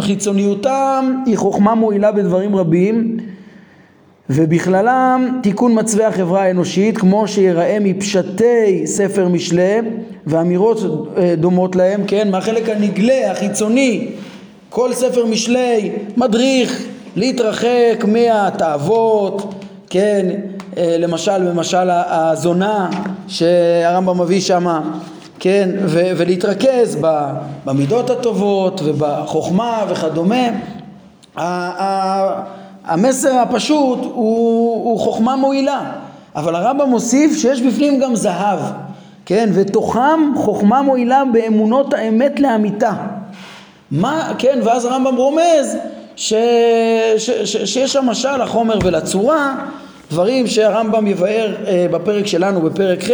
חיצוניותם 0.00 1.22
היא 1.26 1.36
חוכמה 1.36 1.74
מועילה 1.74 2.12
בדברים 2.12 2.56
רבים 2.56 3.16
ובכללם 4.30 5.40
תיקון 5.42 5.78
מצבי 5.78 6.04
החברה 6.04 6.42
האנושית 6.42 6.98
כמו 6.98 7.28
שיראה 7.28 7.78
מפשטי 7.80 8.86
ספר 8.86 9.28
משלי 9.28 9.78
ואמירות 10.26 10.78
אה, 11.16 11.34
דומות 11.36 11.76
להם, 11.76 12.04
כן, 12.06 12.30
מהחלק 12.30 12.68
הנגלה, 12.68 13.30
החיצוני, 13.30 14.08
כל 14.70 14.92
ספר 14.92 15.26
משלי 15.26 15.90
מדריך 16.16 16.86
להתרחק 17.16 18.04
מהתאוות, 18.06 19.54
כן, 19.90 20.26
למשל 20.76 21.42
במשל 21.50 21.90
הזונה 21.90 22.88
שהרמב"ם 23.28 24.20
מביא 24.20 24.40
שמה, 24.40 24.80
כן, 25.40 25.70
ו- 25.84 26.10
ולהתרכז 26.16 26.98
במידות 27.64 28.10
הטובות 28.10 28.80
ובחוכמה 28.84 29.84
וכדומה. 29.88 30.46
המסר 32.84 33.38
הפשוט 33.38 33.98
הוא, 34.02 34.84
הוא 34.84 35.00
חוכמה 35.00 35.36
מועילה, 35.36 35.80
אבל 36.36 36.54
הרמב"ם 36.54 36.88
מוסיף 36.90 37.38
שיש 37.38 37.62
בפנים 37.62 38.00
גם 38.00 38.16
זהב, 38.16 38.58
כן, 39.26 39.50
ותוכם 39.52 40.32
חוכמה 40.36 40.82
מועילה 40.82 41.22
באמונות 41.32 41.94
האמת 41.94 42.40
לאמיתה. 42.40 42.92
מה, 43.90 44.32
כן, 44.38 44.58
ואז 44.64 44.84
הרמב"ם 44.84 45.16
רומז 45.16 45.76
ש, 46.16 46.34
ש, 47.16 47.30
ש, 47.30 47.56
שיש 47.56 47.92
שם 47.92 48.06
משל 48.06 48.42
לחומר 48.42 48.78
ולצורה, 48.84 49.54
דברים 50.10 50.46
שהרמב"ם 50.46 51.06
יבאר 51.06 51.54
אה, 51.66 51.86
בפרק 51.90 52.26
שלנו, 52.26 52.60
בפרק 52.60 53.04
ח', 53.04 53.10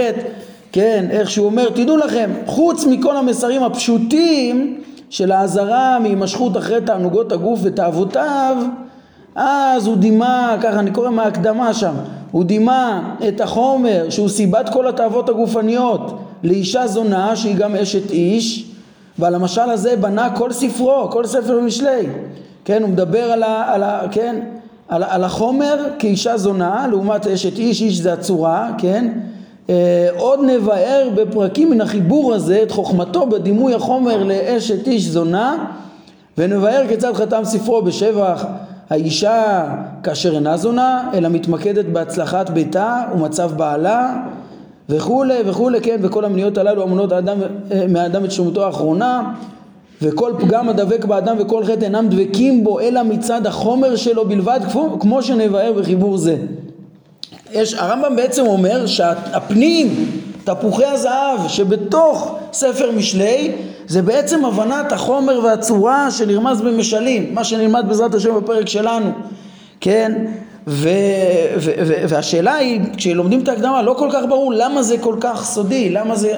כן, 0.72 1.06
איך 1.10 1.30
שהוא 1.30 1.46
אומר, 1.46 1.68
תדעו 1.70 1.96
לכם, 1.96 2.30
חוץ 2.46 2.84
מכל 2.84 3.16
המסרים 3.16 3.62
הפשוטים 3.62 4.80
של 5.10 5.32
האזהרה 5.32 5.98
מהימשכות 5.98 6.56
אחרי 6.56 6.80
תענוגות 6.80 7.32
הגוף 7.32 7.60
ותאוותיו, 7.62 8.56
אז 9.34 9.86
הוא 9.86 9.96
דימה, 9.96 10.56
ככה 10.62 10.78
אני 10.78 10.90
קורא 10.90 11.10
מההקדמה 11.10 11.74
שם, 11.74 11.94
הוא 12.30 12.44
דימה 12.44 13.14
את 13.28 13.40
החומר 13.40 14.06
שהוא 14.10 14.28
סיבת 14.28 14.68
כל 14.72 14.86
התאוות 14.88 15.28
הגופניות 15.28 16.18
לאישה 16.42 16.86
זונה 16.86 17.36
שהיא 17.36 17.56
גם 17.56 17.76
אשת 17.76 18.10
איש 18.10 18.64
ועל 19.18 19.34
המשל 19.34 19.70
הזה 19.70 19.96
בנה 19.96 20.36
כל 20.36 20.52
ספרו, 20.52 21.08
כל 21.10 21.26
ספר 21.26 21.60
משלי, 21.60 22.06
כן, 22.64 22.82
הוא 22.82 22.90
מדבר 22.90 23.32
על, 23.32 23.42
ה, 23.42 23.74
על, 23.74 23.82
ה, 23.82 24.00
כן, 24.10 24.36
על, 24.92 25.02
על 25.02 25.24
החומר 25.24 25.76
כאישה 25.98 26.36
זונה 26.36 26.86
לעומת 26.90 27.26
אשת 27.26 27.58
איש, 27.58 27.82
איש 27.82 27.98
זה 27.98 28.12
הצורה, 28.12 28.70
כן, 28.78 29.12
אה, 29.70 30.08
עוד 30.16 30.40
נבאר 30.46 31.08
בפרקים 31.14 31.70
מן 31.70 31.80
החיבור 31.80 32.34
הזה 32.34 32.62
את 32.62 32.70
חוכמתו 32.70 33.26
בדימוי 33.26 33.74
החומר 33.74 34.24
לאשת 34.24 34.86
איש 34.86 35.04
זונה 35.04 35.64
ונבאר 36.38 36.84
כיצד 36.88 37.14
חתם 37.14 37.44
ספרו 37.44 37.82
בשבח 37.82 38.44
האישה 38.90 39.64
כאשר 40.02 40.34
אינה 40.34 40.56
זונה, 40.56 41.10
אלא 41.14 41.28
מתמקדת 41.28 41.84
בהצלחת 41.84 42.50
ביתה 42.50 43.02
ומצב 43.14 43.52
בעלה 43.56 44.22
וכולי 44.88 45.38
וכולי, 45.46 45.80
כן, 45.80 45.96
וכל 46.02 46.24
המניות 46.24 46.58
הללו 46.58 46.82
אמונות 46.82 47.12
האדם, 47.12 47.38
אה, 47.72 47.86
מהאדם 47.88 48.24
את 48.24 48.32
שלמותו 48.32 48.66
האחרונה 48.66 49.32
וכל 50.02 50.32
פגם 50.40 50.68
הדבק 50.68 51.04
באדם 51.04 51.36
וכל 51.38 51.64
חטא 51.64 51.84
אינם 51.84 52.08
דבקים 52.08 52.64
בו 52.64 52.80
אלא 52.80 53.02
מצד 53.02 53.46
החומר 53.46 53.96
שלו 53.96 54.28
בלבד 54.28 54.60
כמו, 55.00 55.22
שנבהר 55.22 55.72
בחיבור 55.72 56.16
זה. 56.16 56.36
יש, 57.52 57.74
הרמב"ם 57.74 58.16
בעצם 58.16 58.46
אומר 58.46 58.86
שהפנים, 58.86 60.06
תפוחי 60.44 60.84
הזהב 60.84 61.48
שבתוך 61.48 62.38
ספר 62.52 62.90
משלי 62.90 63.52
זה 63.86 64.02
בעצם 64.02 64.44
הבנת 64.44 64.92
החומר 64.92 65.40
והצורה 65.44 66.10
שנרמז 66.10 66.60
במשלים, 66.60 67.34
מה 67.34 67.44
שנלמד 67.44 67.84
בעזרת 67.88 68.14
השם 68.14 68.36
בפרק 68.36 68.68
שלנו, 68.68 69.10
כן? 69.80 70.24
ו, 70.66 70.88
ו, 71.56 71.70
ו, 71.86 71.94
והשאלה 72.08 72.54
היא, 72.54 72.80
כשלומדים 72.96 73.40
את 73.40 73.48
ההקדמה, 73.48 73.82
לא 73.82 73.94
כל 73.98 74.08
כך 74.12 74.22
ברור 74.28 74.52
למה 74.52 74.82
זה 74.82 74.98
כל 74.98 75.16
כך 75.20 75.44
סודי, 75.44 75.90
למה 75.90 76.16
זה, 76.16 76.34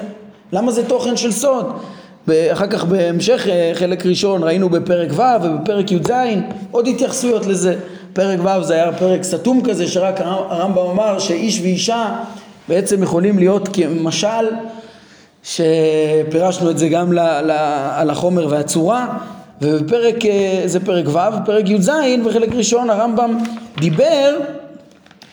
למה 0.53 0.71
זה 0.71 0.85
תוכן 0.85 1.17
של 1.17 1.31
סוד. 1.31 1.65
אחר 2.29 2.67
כך 2.67 2.83
בהמשך 2.83 3.47
אה, 3.49 3.71
חלק 3.73 4.05
ראשון 4.05 4.43
ראינו 4.43 4.69
בפרק 4.69 5.09
ו' 5.13 5.43
ובפרק 5.43 5.91
י"ז 5.91 6.11
עוד 6.71 6.87
התייחסויות 6.87 7.45
לזה. 7.45 7.75
פרק 8.13 8.39
ו' 8.43 8.63
זה 8.63 8.73
היה 8.73 8.93
פרק 8.93 9.23
סתום 9.23 9.61
כזה 9.65 9.87
שרק 9.87 10.21
הרמב"ם 10.21 10.87
אמר 10.89 11.19
שאיש 11.19 11.61
ואישה 11.61 12.15
בעצם 12.69 13.03
יכולים 13.03 13.39
להיות 13.39 13.69
כמשל 13.73 14.45
שפירשנו 15.43 16.69
את 16.69 16.77
זה 16.77 16.89
גם 16.89 17.13
ל, 17.13 17.19
ל, 17.19 17.51
על 17.95 18.09
החומר 18.09 18.47
והצורה 18.49 19.17
ובפרק, 19.61 20.25
אה, 20.25 20.61
זה 20.65 20.79
פרק 20.79 21.05
ו', 21.07 21.45
פרק 21.45 21.69
י"ז 21.69 21.89
בחלק 22.25 22.55
ראשון 22.55 22.89
הרמב"ם 22.89 23.37
דיבר, 23.77 24.35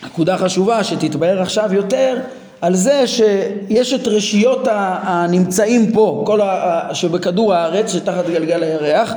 נקודה 0.07 0.39
חשובה 0.39 0.85
שתתבהר 0.85 1.43
עכשיו 1.43 1.75
יותר, 1.75 2.19
על 2.63 2.75
זה 2.75 3.05
שיש 3.07 3.93
את 3.93 4.09
רשיות 4.09 4.69
הנמצאים 5.03 5.93
פה, 5.93 6.23
כל 6.27 6.41
ה, 6.41 6.89
שבכדור 6.95 7.55
הארץ 7.55 7.93
שתחת 7.93 8.27
גלגל 8.27 8.63
הירח, 8.63 9.15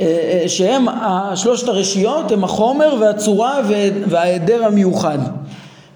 אה, 0.00 0.04
אה, 0.04 0.48
שהם 0.48 0.86
שלושת 1.34 1.68
הרשיות 1.68 2.32
הם 2.32 2.44
החומר 2.44 2.96
והצורה 3.00 3.60
וההיעדר 4.08 4.64
המיוחד. 4.64 5.18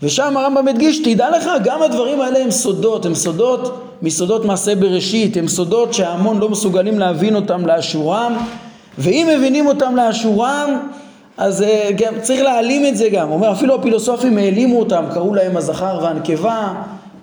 ושם 0.02 0.36
הרמב"ם 0.36 0.68
הדגיש, 0.68 0.98
תדע 0.98 1.30
לך, 1.36 1.50
גם 1.64 1.82
הדברים 1.82 2.20
האלה 2.20 2.38
הם 2.38 2.50
סודות, 2.50 3.06
הם 3.06 3.14
סודות 3.14 3.80
מסודות 4.02 4.44
מעשה 4.44 4.74
בראשית, 4.74 5.36
הם 5.36 5.48
סודות 5.48 5.94
שההמון 5.94 6.38
לא 6.38 6.48
מסוגלים 6.48 6.98
להבין 6.98 7.36
אותם 7.36 7.66
לאשורם, 7.66 8.36
ואם 8.98 9.28
מבינים 9.36 9.66
אותם 9.66 9.96
לאשורם, 9.96 10.88
אז 11.38 11.60
uh, 11.60 11.92
גם, 11.96 12.14
צריך 12.22 12.42
להעלים 12.42 12.86
את 12.86 12.96
זה 12.96 13.08
גם. 13.08 13.30
אומר, 13.30 13.52
אפילו 13.52 13.74
הפילוסופים 13.74 14.38
העלימו 14.38 14.78
אותם, 14.78 15.04
קראו 15.14 15.34
להם 15.34 15.56
הזכר 15.56 16.00
והנקבה, 16.02 16.72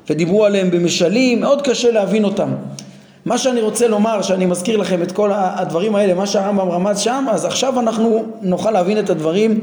ודיברו 0.10 0.46
עליהם 0.46 0.72
במשלים, 0.72 1.42
מאוד 1.42 1.62
קשה 1.62 1.92
להבין 1.92 2.24
אותם. 2.24 2.50
מה 3.26 3.38
שאני 3.38 3.62
רוצה 3.62 3.88
לומר, 3.88 4.22
שאני 4.22 4.46
מזכיר 4.46 4.78
לכם 4.78 5.04
את 5.04 5.12
כל 5.12 5.32
הדברים 5.34 5.96
האלה, 5.96 6.14
מה 6.14 6.28
שהרמב"ם 6.28 6.70
רמז 6.70 7.00
שם, 7.00 7.26
אז 7.30 7.46
עכשיו 7.46 7.80
אנחנו 7.80 8.24
נוכל 8.42 8.72
להבין 8.72 9.00
את 9.00 9.10
הדברים 9.10 9.60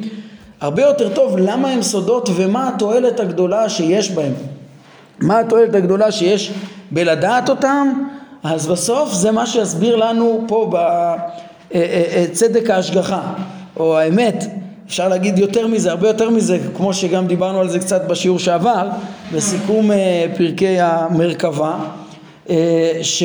הרבה 0.60 0.82
יותר 0.82 1.08
טוב 1.14 1.36
למה 1.38 1.70
הם 1.70 1.82
סודות 1.82 2.28
ומה 2.36 2.68
התועלת 2.68 3.20
הגדולה 3.20 3.68
שיש 3.68 4.10
בהם. 4.10 4.32
מה 5.20 5.38
התועלת 5.38 5.74
הגדולה 5.74 6.12
שיש 6.12 6.52
בלדעת 6.90 7.48
אותם? 7.48 8.04
אז 8.42 8.66
בסוף 8.66 9.12
זה 9.12 9.30
מה 9.30 9.46
שיסביר 9.46 9.96
לנו 9.96 10.44
פה 10.48 10.70
בצדק 11.70 12.70
ההשגחה, 12.70 13.20
או 13.76 13.98
האמת, 13.98 14.44
אפשר 14.86 15.08
להגיד 15.08 15.38
יותר 15.38 15.66
מזה, 15.66 15.90
הרבה 15.90 16.08
יותר 16.08 16.30
מזה, 16.30 16.58
כמו 16.76 16.94
שגם 16.94 17.26
דיברנו 17.26 17.60
על 17.60 17.68
זה 17.68 17.78
קצת 17.78 18.06
בשיעור 18.06 18.38
שעבר, 18.38 18.88
בסיכום 19.32 19.90
פרקי 20.36 20.76
המרכבה, 20.80 21.76
ש... 23.02 23.22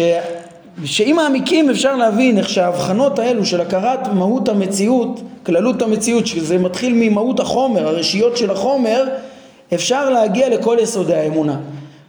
שאם 0.86 1.16
מעמיקים 1.16 1.70
אפשר 1.70 1.96
להבין 1.96 2.38
איך 2.38 2.50
שההבחנות 2.50 3.20
האלו 3.20 3.46
של 3.46 3.62
הכרת 3.62 4.08
מהות 4.08 4.50
המציאות, 4.50 5.22
כללות 5.46 5.82
המציאות, 5.82 6.28
שזה 6.28 6.58
מתחיל 6.58 6.94
ממהות 6.96 7.40
החומר, 7.40 7.88
הרשיות 7.88 8.38
של 8.38 8.52
החומר, 8.52 9.04
אפשר 9.74 10.10
להגיע 10.10 10.50
לכל 10.50 10.78
יסודי 10.82 11.16
האמונה. 11.16 11.58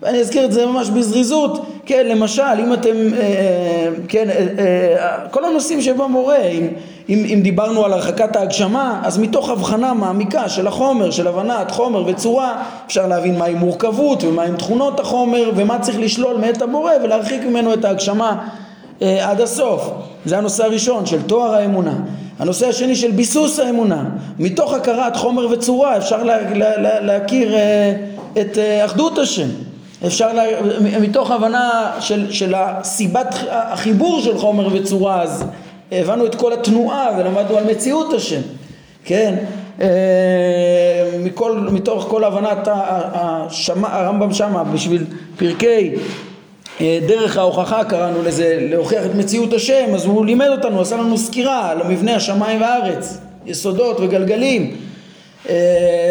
ואני 0.03 0.21
אזכיר 0.21 0.45
את 0.45 0.53
זה 0.53 0.67
ממש 0.67 0.91
בזריזות, 0.91 1.67
כן, 1.87 2.07
למשל, 2.09 2.43
אם 2.59 2.73
אתם, 2.73 3.14
אה, 3.14 3.21
אה 3.21 3.88
כן, 4.09 4.31
אה, 4.31 4.47
אה, 4.59 5.29
כל 5.31 5.45
הנושאים 5.45 5.81
שבמורה, 5.81 6.43
אם, 6.43 6.69
אם, 7.08 7.25
אם 7.34 7.40
דיברנו 7.42 7.84
על 7.84 7.92
הרחקת 7.92 8.37
ההגשמה, 8.37 9.00
אז 9.04 9.18
מתוך 9.18 9.50
הבחנה 9.50 9.94
מעמיקה 9.94 10.49
של 10.49 10.66
החומר, 10.66 11.11
של 11.11 11.26
הבנת 11.28 11.70
חומר 11.70 12.04
וצורה, 12.06 12.62
אפשר 12.87 13.06
להבין 13.06 13.38
מהי 13.38 13.54
מורכבות 13.54 14.25
ומהי 14.25 14.50
תכונות 14.58 15.00
החומר 15.00 15.50
ומה 15.56 15.78
צריך 15.78 15.99
לשלול 15.99 16.37
מאת 16.37 16.62
הבורא 16.62 16.92
ולהרחיק 17.04 17.44
ממנו 17.44 17.75
את 17.75 17.84
ההגשמה 17.84 18.46
אה, 19.02 19.30
עד 19.30 19.40
הסוף. 19.40 19.90
זה 20.25 20.38
הנושא 20.38 20.64
הראשון 20.64 21.06
של 21.06 21.23
תואר 21.23 21.54
האמונה. 21.54 21.94
הנושא 22.38 22.68
השני 22.68 22.96
של 22.96 23.11
ביסוס 23.11 23.58
האמונה. 23.58 24.04
מתוך 24.38 24.75
הכרת 24.75 25.16
חומר 25.16 25.49
וצורה 25.50 25.96
אפשר 25.96 26.23
לה, 26.23 26.50
לה, 26.54 26.76
לה, 26.76 27.00
להכיר 27.00 27.54
אה, 27.54 27.92
את 28.40 28.58
אה, 28.58 28.84
אחדות 28.84 29.18
השם. 29.18 29.49
אפשר, 30.06 30.32
לה, 30.32 30.42
מתוך 31.00 31.30
הבנה 31.30 31.92
של, 32.00 32.32
של 32.32 32.54
הסיבת 32.56 33.34
החיבור 33.50 34.20
של 34.20 34.38
חומר 34.38 34.68
וצורה, 34.73 35.23
אז 35.23 35.44
הבנו 36.01 36.27
את 36.27 36.35
כל 36.35 36.53
התנועה 36.53 37.17
ולמדנו 37.19 37.57
על 37.57 37.65
מציאות 37.65 38.13
השם, 38.13 38.41
כן? 39.05 39.35
אה, 39.81 39.89
מכל, 41.19 41.69
מתוך 41.73 42.07
כל 42.11 42.25
הבנת 42.25 42.69
השמה, 42.69 43.89
הרמב"ם 43.97 44.33
שמה 44.33 44.65
בשביל 44.65 45.05
פרקי 45.37 45.91
אה, 46.81 46.99
דרך 47.07 47.37
ההוכחה 47.37 47.85
קראנו 47.85 48.23
לזה 48.23 48.59
להוכיח 48.71 49.07
את 49.07 49.15
מציאות 49.15 49.53
השם 49.53 49.85
אז 49.95 50.05
הוא 50.05 50.27
לימד 50.27 50.49
אותנו 50.49 50.81
עשה 50.81 50.97
לנו 50.97 51.19
סקירה 51.19 51.71
על 51.71 51.83
המבנה 51.83 52.15
השמיים 52.17 52.61
והארץ 52.61 53.19
יסודות 53.47 53.97
וגלגלים 54.01 54.77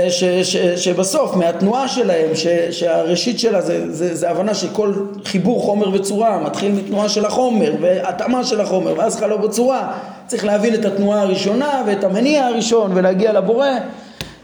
ש, 0.09 0.23
ש, 0.43 0.57
שבסוף 0.57 1.35
מהתנועה 1.35 1.87
שלהם, 1.87 2.35
ש, 2.35 2.47
שהראשית 2.71 3.39
שלה 3.39 3.61
זה, 3.61 3.91
זה, 3.93 4.15
זה 4.15 4.29
הבנה 4.29 4.53
שכל 4.53 4.93
חיבור 5.25 5.61
חומר 5.61 5.93
וצורה 5.93 6.39
מתחיל 6.39 6.71
מתנועה 6.71 7.09
של 7.09 7.25
החומר 7.25 7.73
והתאמה 7.81 8.43
של 8.43 8.61
החומר 8.61 8.93
ואז 8.97 9.17
חלו 9.17 9.39
בצורה 9.39 9.91
צריך 10.27 10.45
להבין 10.45 10.73
את 10.73 10.85
התנועה 10.85 11.21
הראשונה 11.21 11.83
ואת 11.87 12.03
המניע 12.03 12.45
הראשון 12.45 12.91
ולהגיע 12.93 13.33
לבורא. 13.33 13.67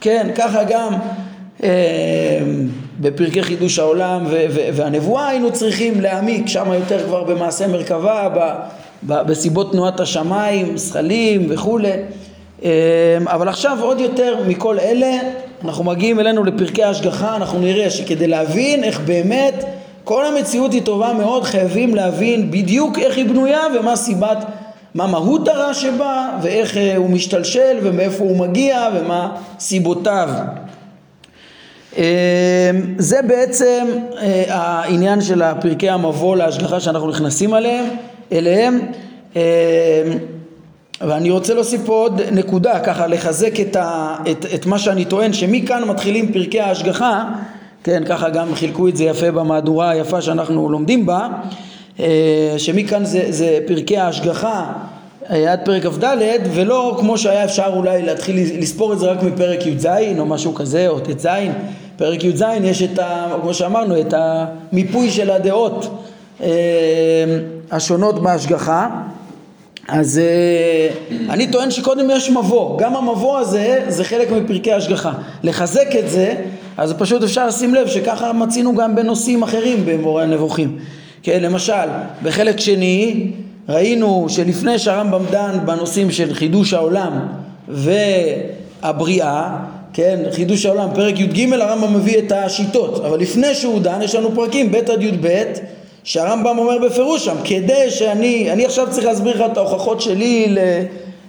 כן 0.01 0.27
ככה 0.35 0.63
גם 0.63 0.93
אה, 1.63 1.69
בפרקי 2.99 3.43
חידוש 3.43 3.79
העולם 3.79 4.25
ו, 4.29 4.45
ו, 4.49 4.59
והנבואה 4.73 5.27
היינו 5.27 5.53
צריכים 5.53 6.01
להעמיק 6.01 6.47
שם 6.47 6.73
יותר 6.73 7.03
כבר 7.03 7.23
במעשה 7.23 7.67
מרכבה 7.67 8.29
ב, 8.35 8.39
ב, 9.03 9.21
בסיבות 9.27 9.71
תנועת 9.71 9.99
השמיים, 9.99 10.77
זכלים 10.77 11.47
וכולי 11.49 11.91
אבל 13.25 13.47
עכשיו 13.47 13.77
עוד 13.81 13.99
יותר 13.99 14.35
מכל 14.47 14.79
אלה 14.79 15.17
אנחנו 15.65 15.83
מגיעים 15.83 16.19
אלינו 16.19 16.43
לפרקי 16.43 16.83
ההשגחה 16.83 17.35
אנחנו 17.35 17.59
נראה 17.59 17.89
שכדי 17.89 18.27
להבין 18.27 18.83
איך 18.83 18.99
באמת 18.99 19.63
כל 20.03 20.25
המציאות 20.25 20.73
היא 20.73 20.81
טובה 20.81 21.13
מאוד 21.13 21.43
חייבים 21.43 21.95
להבין 21.95 22.51
בדיוק 22.51 22.99
איך 22.99 23.17
היא 23.17 23.25
בנויה 23.25 23.61
ומה 23.79 23.95
סיבת 23.95 24.37
מה 24.95 25.07
מהות 25.07 25.47
הרע 25.47 25.73
שבה 25.73 26.29
ואיך 26.41 26.77
אה, 26.77 26.97
הוא 26.97 27.09
משתלשל 27.09 27.77
ומאיפה 27.83 28.23
הוא 28.23 28.37
מגיע 28.37 28.87
ומה 28.95 29.35
סיבותיו. 29.59 30.29
אמ, 31.97 32.03
זה 32.97 33.21
בעצם 33.27 33.87
אה, 34.17 34.43
העניין 34.47 35.21
של 35.21 35.43
פרקי 35.61 35.89
המבוא 35.89 36.35
להשגחה 36.35 36.79
שאנחנו 36.79 37.09
נכנסים 37.09 37.55
אליהם, 37.55 37.85
אליהם. 38.31 38.79
אמ, 39.35 39.41
ואני 41.01 41.31
רוצה 41.31 41.53
להוסיף 41.53 41.81
פה 41.85 41.93
עוד 41.93 42.21
נקודה, 42.31 42.79
ככה 42.79 43.07
לחזק 43.07 43.59
את, 43.59 43.75
ה, 43.75 44.15
את, 44.31 44.45
את 44.55 44.65
מה 44.65 44.79
שאני 44.79 45.05
טוען, 45.05 45.33
שמכאן 45.33 45.83
מתחילים 45.83 46.33
פרקי 46.33 46.59
ההשגחה, 46.59 47.25
כן, 47.83 48.03
ככה 48.05 48.29
גם 48.29 48.55
חילקו 48.55 48.87
את 48.87 48.95
זה 48.95 49.03
יפה 49.03 49.31
במהדורה 49.31 49.89
היפה 49.89 50.21
שאנחנו 50.21 50.69
לומדים 50.69 51.05
בה, 51.05 51.27
אה, 51.99 52.53
שמכאן 52.57 53.05
זה, 53.05 53.25
זה 53.29 53.59
פרקי 53.67 53.97
ההשגחה 53.97 54.73
אה, 55.29 55.51
עד 55.51 55.59
פרק 55.65 55.85
כ"ד, 55.85 56.05
ולא 56.53 56.97
כמו 56.99 57.17
שהיה 57.17 57.43
אפשר 57.43 57.71
אולי 57.75 58.01
להתחיל 58.01 58.59
לספור 58.59 58.93
את 58.93 58.99
זה 58.99 59.07
רק 59.07 59.23
מפרק 59.23 59.65
י"ז 59.65 59.87
או 60.19 60.25
משהו 60.25 60.53
כזה, 60.53 60.87
או 60.87 60.99
ט"ז, 60.99 61.27
פרק 61.97 62.23
י"ז 62.23 62.43
יש 62.63 62.83
את, 62.83 62.99
ה, 62.99 63.27
כמו 63.41 63.53
שאמרנו, 63.53 64.01
את 64.01 64.13
המיפוי 64.17 65.11
של 65.11 65.31
הדעות 65.31 66.03
אה, 66.41 66.47
השונות 67.71 68.23
בהשגחה 68.23 68.89
אז 69.91 70.21
uh, 70.21 71.13
אני 71.29 71.47
טוען 71.47 71.71
שקודם 71.71 72.09
יש 72.11 72.29
מבוא, 72.29 72.79
גם 72.79 72.95
המבוא 72.95 73.37
הזה 73.37 73.85
זה 73.87 74.03
חלק 74.03 74.31
מפרקי 74.31 74.73
השגחה. 74.73 75.11
לחזק 75.43 75.95
את 75.99 76.09
זה, 76.09 76.33
אז 76.77 76.93
פשוט 76.93 77.23
אפשר 77.23 77.47
לשים 77.47 77.75
לב 77.75 77.87
שככה 77.87 78.33
מצינו 78.33 78.75
גם 78.75 78.95
בנושאים 78.95 79.43
אחרים 79.43 79.85
במורה 79.85 80.23
הנבוכים. 80.23 80.77
כן, 81.23 81.43
למשל, 81.43 81.87
בחלק 82.23 82.59
שני 82.59 83.31
ראינו 83.69 84.25
שלפני 84.29 84.79
שהרמב"ם 84.79 85.23
דן 85.31 85.59
בנושאים 85.65 86.11
של 86.11 86.33
חידוש 86.33 86.73
העולם 86.73 87.19
והבריאה, 87.67 89.57
כן, 89.93 90.19
חידוש 90.31 90.65
העולם, 90.65 90.89
פרק 90.95 91.19
י"ג 91.19 91.53
הרמב"ם 91.53 91.93
מביא 91.93 92.19
את 92.19 92.31
השיטות, 92.31 93.05
אבל 93.05 93.19
לפני 93.19 93.55
שהוא 93.55 93.81
דן 93.81 94.01
יש 94.01 94.15
לנו 94.15 94.35
פרקים 94.35 94.71
ב' 94.71 94.75
עד 94.75 95.01
י"ב 95.01 95.43
שהרמב"ם 96.03 96.57
אומר 96.57 96.77
בפירוש 96.77 97.25
שם, 97.25 97.35
כדי 97.43 97.91
שאני, 97.91 98.51
אני 98.51 98.65
עכשיו 98.65 98.87
צריך 98.89 99.05
להסביר 99.05 99.35
לך 99.35 99.51
את 99.51 99.57
ההוכחות 99.57 100.01
שלי 100.01 100.55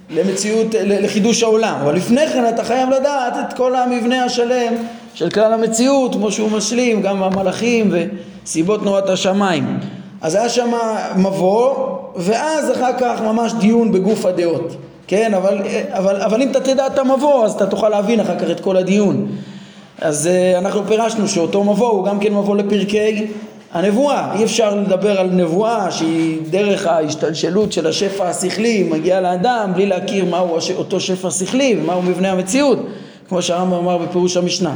למציאות, 0.09 0.67
לחידוש 0.83 1.43
העולם, 1.43 1.75
אבל 1.83 1.95
לפני 1.95 2.27
כן 2.27 2.49
אתה 2.49 2.63
חייב 2.63 2.89
לדעת 2.89 3.33
את 3.47 3.53
כל 3.53 3.75
המבנה 3.75 4.23
השלם 4.23 4.73
של 5.13 5.29
כלל 5.29 5.53
המציאות, 5.53 6.13
כמו 6.13 6.31
שהוא 6.31 6.51
משלים, 6.51 7.01
גם 7.01 7.23
המלאכים 7.23 7.91
וסיבות 7.91 8.79
תנועת 8.79 9.09
השמיים. 9.09 9.79
אז 10.21 10.35
היה 10.35 10.49
שם 10.49 10.71
מבוא, 11.15 11.75
ואז 12.15 12.71
אחר 12.71 12.91
כך 12.99 13.21
ממש 13.21 13.53
דיון 13.59 13.91
בגוף 13.91 14.25
הדעות, 14.25 14.75
כן? 15.07 15.33
אבל, 15.33 15.57
אבל, 15.89 16.15
אבל 16.21 16.41
אם 16.41 16.51
אתה 16.51 16.59
תדע 16.59 16.87
את 16.87 16.99
המבוא, 16.99 17.45
אז 17.45 17.53
אתה 17.53 17.65
תוכל 17.65 17.89
להבין 17.89 18.19
אחר 18.19 18.39
כך 18.39 18.51
את 18.51 18.59
כל 18.59 18.77
הדיון. 18.77 19.27
אז 20.01 20.29
uh, 20.29 20.57
אנחנו 20.57 20.87
פירשנו 20.87 21.27
שאותו 21.27 21.63
מבוא 21.63 21.89
הוא 21.89 22.05
גם 22.05 22.19
כן 22.19 22.33
מבוא 22.33 22.55
לפרקי 22.55 23.27
הנבואה, 23.73 24.35
אי 24.37 24.43
אפשר 24.43 24.75
לדבר 24.75 25.19
על 25.19 25.29
נבואה 25.31 25.91
שהיא 25.91 26.37
דרך 26.49 26.87
ההשתלשלות 26.87 27.71
של 27.71 27.87
השפע 27.87 28.29
השכלי 28.29 28.83
מגיעה 28.83 29.21
לאדם 29.21 29.71
בלי 29.75 29.85
להכיר 29.85 30.25
מהו 30.25 30.57
אותו 30.75 30.99
שפע 30.99 31.31
שכלי 31.31 31.77
ומהו 31.81 32.01
מבנה 32.01 32.31
המציאות 32.31 32.79
כמו 33.29 33.41
שהרמב"ם 33.41 33.73
אמר 33.73 33.97
בפירוש 33.97 34.37
המשנה. 34.37 34.73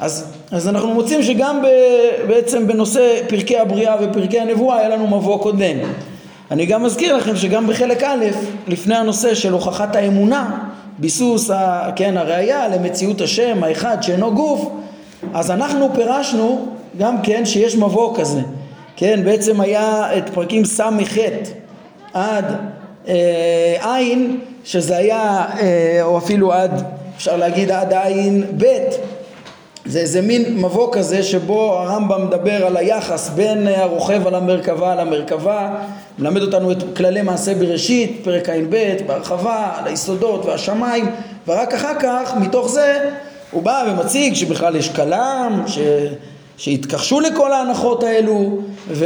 אז, 0.00 0.32
אז 0.50 0.68
אנחנו 0.68 0.94
מוצאים 0.94 1.22
שגם 1.22 1.62
ב, 1.62 1.66
בעצם 2.28 2.66
בנושא 2.66 3.20
פרקי 3.28 3.58
הבריאה 3.58 3.96
ופרקי 4.00 4.40
הנבואה 4.40 4.78
היה 4.78 4.88
לנו 4.88 5.06
מבוא 5.06 5.38
קודם. 5.38 5.76
אני 6.50 6.66
גם 6.66 6.82
מזכיר 6.82 7.16
לכם 7.16 7.36
שגם 7.36 7.66
בחלק 7.66 8.02
א' 8.02 8.24
לפני 8.68 8.94
הנושא 8.96 9.34
של 9.34 9.52
הוכחת 9.52 9.96
האמונה 9.96 10.58
ביסוס, 10.98 11.50
ה, 11.50 11.90
כן, 11.96 12.16
הראייה 12.16 12.68
למציאות 12.68 13.20
השם 13.20 13.64
האחד 13.64 13.96
שאינו 14.00 14.34
גוף 14.34 14.68
אז 15.34 15.50
אנחנו 15.50 15.88
פירשנו 15.94 16.68
גם 16.98 17.22
כן 17.22 17.44
שיש 17.44 17.76
מבוא 17.76 18.16
כזה, 18.16 18.40
כן, 18.96 19.20
בעצם 19.24 19.60
היה 19.60 20.18
את 20.18 20.30
פרקים 20.30 20.64
ס"ח 20.64 21.18
עד 22.14 22.44
אה, 23.08 23.94
עין, 23.94 24.40
שזה 24.64 24.96
היה, 24.96 25.44
אה, 25.60 26.00
או 26.02 26.18
אפילו 26.18 26.52
עד, 26.52 26.82
אפשר 27.16 27.36
להגיד 27.36 27.70
עד 27.70 27.92
עין 27.92 28.44
ב', 28.58 28.64
זה 29.86 29.98
איזה 29.98 30.22
מין 30.22 30.56
מבוא 30.56 30.92
כזה 30.92 31.22
שבו 31.22 31.72
הרמב"ם 31.72 32.26
מדבר 32.26 32.66
על 32.66 32.76
היחס 32.76 33.28
בין 33.28 33.68
הרוכב 33.68 34.26
על 34.26 34.34
המרכבה 34.34 34.92
על 34.92 35.00
המרכבה, 35.00 35.74
מלמד 36.18 36.42
אותנו 36.42 36.72
את 36.72 36.96
כללי 36.96 37.22
מעשה 37.22 37.54
בראשית, 37.54 38.20
פרק 38.24 38.48
ע"ב, 38.48 38.94
בהרחבה, 39.06 39.70
על 39.78 39.86
היסודות 39.86 40.44
והשמיים, 40.44 41.10
ורק 41.48 41.74
אחר 41.74 41.94
כך, 42.00 42.34
מתוך 42.40 42.68
זה, 42.68 43.10
הוא 43.54 43.62
בא 43.62 43.84
ומציג 43.88 44.34
שבכלל 44.34 44.76
יש 44.76 44.88
כלם, 44.88 45.62
ש... 45.66 45.78
שהתכחשו 46.56 47.20
לכל 47.20 47.52
ההנחות 47.52 48.02
האלו 48.02 48.58
ו- 48.88 49.04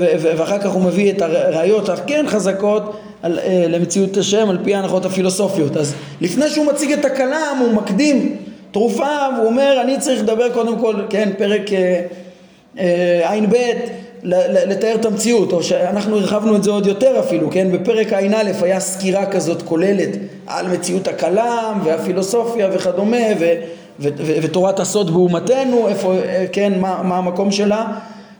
ו- 0.00 0.12
ו- 0.18 0.38
ואחר 0.38 0.58
כך 0.58 0.70
הוא 0.70 0.82
מביא 0.82 1.12
את 1.12 1.22
הראיות 1.22 1.88
הכן 1.88 2.24
חזקות 2.28 2.96
על, 3.22 3.38
אה, 3.38 3.64
למציאות 3.68 4.16
השם 4.16 4.50
על 4.50 4.58
פי 4.64 4.74
ההנחות 4.74 5.04
הפילוסופיות. 5.04 5.76
אז 5.76 5.94
לפני 6.20 6.50
שהוא 6.50 6.66
מציג 6.66 6.92
את 6.92 7.04
הכלם 7.04 7.56
הוא 7.60 7.72
מקדים 7.72 8.36
תרופה 8.70 9.08
והוא 9.36 9.46
אומר 9.46 9.80
אני 9.80 9.98
צריך 9.98 10.22
לדבר 10.22 10.52
קודם 10.52 10.78
כל, 10.78 10.94
כן, 11.10 11.30
פרק 11.38 11.72
אה, 11.72 12.02
אה, 12.78 13.32
ע"ב 13.32 13.56
לתאר 14.66 14.94
את 14.94 15.04
המציאות, 15.04 15.52
או 15.52 15.62
שאנחנו 15.62 16.16
הרחבנו 16.16 16.56
את 16.56 16.62
זה 16.62 16.70
עוד 16.70 16.86
יותר 16.86 17.20
אפילו, 17.20 17.50
כן? 17.50 17.72
בפרק 17.72 18.12
ע"א 18.12 18.52
היה 18.62 18.80
סקירה 18.80 19.26
כזאת 19.26 19.62
כוללת 19.62 20.08
על 20.46 20.68
מציאות 20.68 21.08
הכלם 21.08 21.80
והפילוסופיה 21.84 22.68
וכדומה 22.72 23.26
ו, 23.38 23.54
ו, 24.00 24.08
ו, 24.18 24.32
ותורת 24.42 24.80
הסוד 24.80 25.10
באומתנו, 25.10 25.88
איפה, 25.88 26.14
כן, 26.52 26.72
מה, 26.80 27.02
מה 27.02 27.16
המקום 27.16 27.50
שלה 27.50 27.86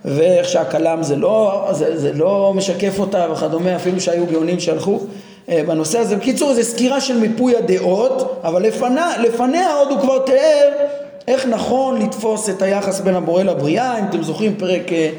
ואיך 0.04 0.48
שהכלם 0.48 1.02
זה 1.02 1.16
לא, 1.16 1.68
זה, 1.72 1.98
זה 1.98 2.12
לא 2.12 2.52
משקף 2.56 2.98
אותה 2.98 3.26
וכדומה, 3.32 3.76
אפילו 3.76 4.00
שהיו 4.00 4.26
גאונים 4.26 4.60
שהלכו 4.60 5.00
אה, 5.48 5.62
בנושא 5.66 5.98
הזה. 5.98 6.16
בקיצור, 6.16 6.54
זו 6.54 6.62
סקירה 6.62 7.00
של 7.00 7.18
מיפוי 7.18 7.56
הדעות, 7.56 8.40
אבל 8.44 8.62
לפניה, 8.62 9.18
לפניה 9.18 9.74
עוד 9.74 9.88
הוא 9.90 10.00
כבר 10.00 10.18
תיאר 10.18 10.68
איך 11.28 11.46
נכון 11.46 12.02
לתפוס 12.02 12.50
את 12.50 12.62
היחס 12.62 13.00
בין 13.00 13.14
הבורא 13.14 13.42
לבריאה, 13.42 13.98
אם 13.98 14.04
אתם 14.10 14.22
זוכרים 14.22 14.54
פרק 14.58 14.92
אה, 14.92 15.10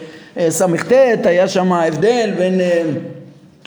ס"ט, 0.50 0.91
היה 1.26 1.47
שם 1.47 1.73
הבדל 1.73 2.32
בין 2.38 2.62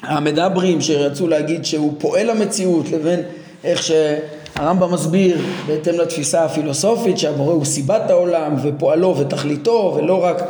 המדברים 0.02 0.80
שרצו 0.80 1.28
להגיד 1.28 1.64
שהוא 1.64 1.92
פועל 1.98 2.30
המציאות 2.30 2.90
לבין 2.90 3.20
איך 3.64 3.82
שהרמב"ם 3.82 4.92
מסביר 4.92 5.38
בהתאם 5.66 5.94
לתפיסה 5.94 6.44
הפילוסופית 6.44 7.18
שהבורא 7.18 7.52
הוא 7.52 7.64
סיבת 7.64 8.10
העולם 8.10 8.54
ופועלו 8.62 9.16
ותכליתו 9.18 9.94
ולא 9.96 10.24
רק 10.24 10.42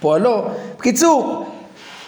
פועלו. 0.00 0.42
בקיצור, 0.78 1.44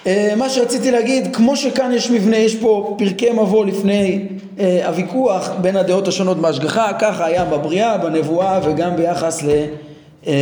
אה, 0.06 0.34
מה 0.36 0.48
שרציתי 0.48 0.90
להגיד, 0.90 1.36
כמו 1.36 1.56
שכאן 1.56 1.92
יש 1.92 2.10
מבנה, 2.10 2.36
יש 2.36 2.56
פה 2.56 2.96
פרקי 2.98 3.30
מבוא 3.30 3.66
לפני 3.66 4.26
אה, 4.60 4.86
הוויכוח 4.86 5.50
בין 5.60 5.76
הדעות 5.76 6.08
השונות 6.08 6.38
בהשגחה, 6.38 6.90
ככה 6.98 7.24
היה 7.24 7.44
בבריאה, 7.44 7.98
בנבואה 7.98 8.60
וגם 8.64 8.96
ביחס 8.96 9.42
ל, 9.42 9.50
אה, 10.26 10.32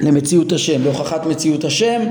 למציאות 0.00 0.52
השם, 0.52 0.84
להוכחת 0.84 1.26
מציאות 1.26 1.64
השם. 1.64 2.02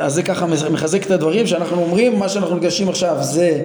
אז 0.00 0.14
זה 0.14 0.22
ככה 0.22 0.46
מחזק 0.46 1.06
את 1.06 1.10
הדברים 1.10 1.46
שאנחנו 1.46 1.82
אומרים, 1.82 2.18
מה 2.18 2.28
שאנחנו 2.28 2.54
ניגשים 2.54 2.88
עכשיו 2.88 3.16
זה 3.20 3.62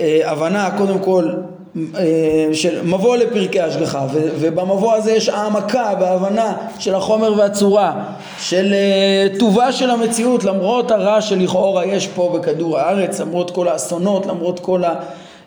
הבנה 0.00 0.70
קודם 0.78 0.98
כל 0.98 1.30
אה, 1.76 2.48
של 2.52 2.82
מבוא 2.82 3.16
לפרקי 3.16 3.60
השגחה 3.60 4.06
ובמבוא 4.12 4.94
הזה 4.94 5.12
יש 5.12 5.28
העמקה 5.28 5.92
והבנה 6.00 6.56
של 6.78 6.94
החומר 6.94 7.38
והצורה 7.38 8.04
של 8.38 8.72
אה, 8.72 9.38
טובה 9.38 9.72
של 9.72 9.90
המציאות 9.90 10.44
למרות 10.44 10.90
הרע 10.90 11.20
שלכאורה 11.20 11.86
יש 11.86 12.06
פה 12.06 12.38
בכדור 12.38 12.78
הארץ 12.78 13.20
למרות 13.20 13.50
כל 13.50 13.68
האסונות 13.68 14.26
למרות 14.26 14.60
כל 14.60 14.82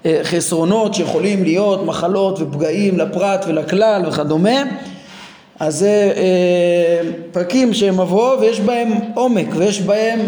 החסרונות 0.06 0.94
שיכולים 0.94 1.44
להיות 1.44 1.86
מחלות 1.86 2.40
ופגעים 2.40 2.98
לפרט 2.98 3.46
ולכלל 3.48 4.04
וכדומה 4.08 4.60
אז 5.60 5.80
זה 5.80 6.14
אה, 6.16 7.12
פרקים 7.32 7.74
שהם 7.74 8.02
מבוא 8.02 8.38
ויש 8.38 8.60
בהם 8.60 8.92
עומק 9.14 9.48
ויש 9.56 9.82
בהם 9.82 10.20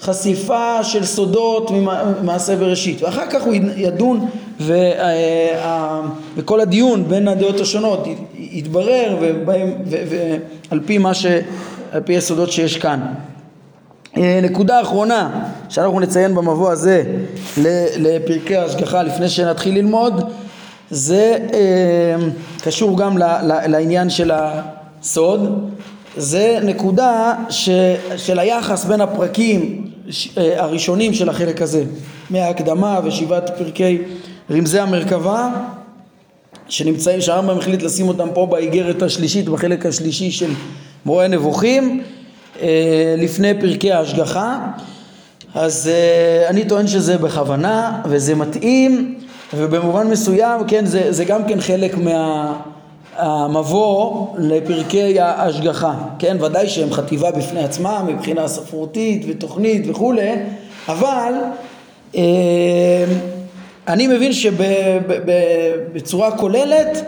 חשיפה 0.00 0.84
של 0.84 1.04
סודות 1.04 1.70
ממעשה 1.70 2.56
בראשית 2.56 3.02
ואחר 3.02 3.26
כך 3.30 3.42
הוא 3.42 3.54
ידון 3.76 4.26
וכל 6.36 6.60
הדיון 6.60 7.08
בין 7.08 7.28
הדעות 7.28 7.60
השונות 7.60 8.06
יתברר 8.38 9.16
ועל 10.70 10.80
פי 10.86 10.98
מה 10.98 11.14
ש... 11.14 11.26
על 11.92 12.00
פי 12.04 12.12
היסודות 12.12 12.52
שיש 12.52 12.76
כאן. 12.76 13.00
אה, 14.16 14.40
נקודה 14.42 14.82
אחרונה 14.82 15.44
שאנחנו 15.68 16.00
נציין 16.00 16.34
במבוא 16.34 16.70
הזה 16.70 17.02
לפרקי 17.98 18.56
ההשגחה 18.56 19.02
לפני 19.02 19.28
שנתחיל 19.28 19.74
ללמוד 19.74 20.32
זה 20.90 21.38
אה, 21.52 22.28
קשור 22.62 22.98
גם 22.98 23.18
לעניין 23.66 24.10
של 24.10 24.30
הסוד 25.00 25.70
זה 26.16 26.58
נקודה 26.62 27.34
ש, 27.50 27.68
של 28.16 28.38
היחס 28.38 28.84
בין 28.84 29.00
הפרקים 29.00 29.90
אה, 30.38 30.62
הראשונים 30.62 31.14
של 31.14 31.28
החלק 31.28 31.62
הזה 31.62 31.84
מההקדמה 32.30 33.00
ושבעת 33.04 33.58
פרקי 33.58 33.98
רמזי 34.50 34.80
המרכבה 34.80 35.50
שנמצאים, 36.68 37.20
שהרמב"ם 37.20 37.58
החליט 37.58 37.82
לשים 37.82 38.08
אותם 38.08 38.28
פה 38.34 38.46
באיגרת 38.46 39.02
השלישית, 39.02 39.48
בחלק 39.48 39.86
השלישי 39.86 40.30
של 40.30 40.50
מורה 41.06 41.28
נבוכים 41.28 42.02
אה, 42.62 43.14
לפני 43.18 43.60
פרקי 43.60 43.92
ההשגחה. 43.92 44.58
אז 45.54 45.90
אה, 45.92 46.48
אני 46.48 46.64
טוען 46.64 46.86
שזה 46.86 47.18
בכוונה 47.18 48.02
וזה 48.04 48.34
מתאים 48.34 49.18
ובמובן 49.54 50.06
מסוים 50.06 50.60
כן 50.68 50.86
זה, 50.86 51.12
זה 51.12 51.24
גם 51.24 51.48
כן 51.48 51.60
חלק 51.60 51.94
מהמבוא 53.18 54.26
לפרקי 54.38 55.20
ההשגחה. 55.20 55.94
כן 56.18 56.36
ודאי 56.40 56.68
שהם 56.68 56.92
חטיבה 56.92 57.30
בפני 57.30 57.64
עצמם 57.64 58.04
מבחינה 58.06 58.48
ספרותית 58.48 59.24
ותוכנית 59.28 59.82
וכולי 59.88 60.32
אבל 60.88 61.32
אה, 62.16 63.04
אני 63.88 64.06
מבין 64.06 64.32
שבצורה 64.32 66.38
כוללת, 66.38 67.04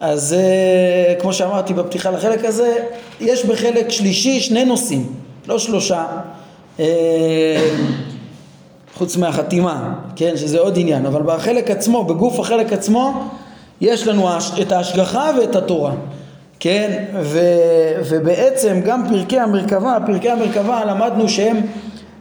אז 0.00 0.36
אה, 0.38 1.14
כמו 1.20 1.32
שאמרתי 1.32 1.74
בפתיחה 1.74 2.10
לחלק 2.10 2.44
הזה, 2.44 2.74
יש 3.20 3.44
בחלק 3.44 3.90
שלישי 3.90 4.40
שני 4.40 4.64
נושאים, 4.64 5.06
לא 5.46 5.58
שלושה, 5.58 6.06
אה, 6.80 7.70
חוץ 8.94 9.16
מהחתימה, 9.16 9.94
כן, 10.16 10.36
שזה 10.36 10.58
עוד 10.58 10.78
עניין, 10.78 11.06
אבל 11.06 11.22
בחלק 11.22 11.70
עצמו, 11.70 12.04
בגוף 12.04 12.38
החלק 12.38 12.72
עצמו, 12.72 13.28
יש 13.80 14.06
לנו 14.06 14.28
את 14.62 14.72
ההשגחה 14.72 15.30
ואת 15.38 15.56
התורה, 15.56 15.92
כן, 16.60 17.04
ו, 17.22 17.40
ובעצם 18.08 18.80
גם 18.84 19.08
פרקי 19.08 19.40
המרכבה, 19.40 19.98
פרקי 20.06 20.30
המרכבה 20.30 20.84
למדנו 20.84 21.28
שהם 21.28 21.60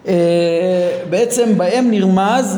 אה, 0.08 0.14
בעצם 1.10 1.58
בהם 1.58 1.92
נרמז 1.92 2.58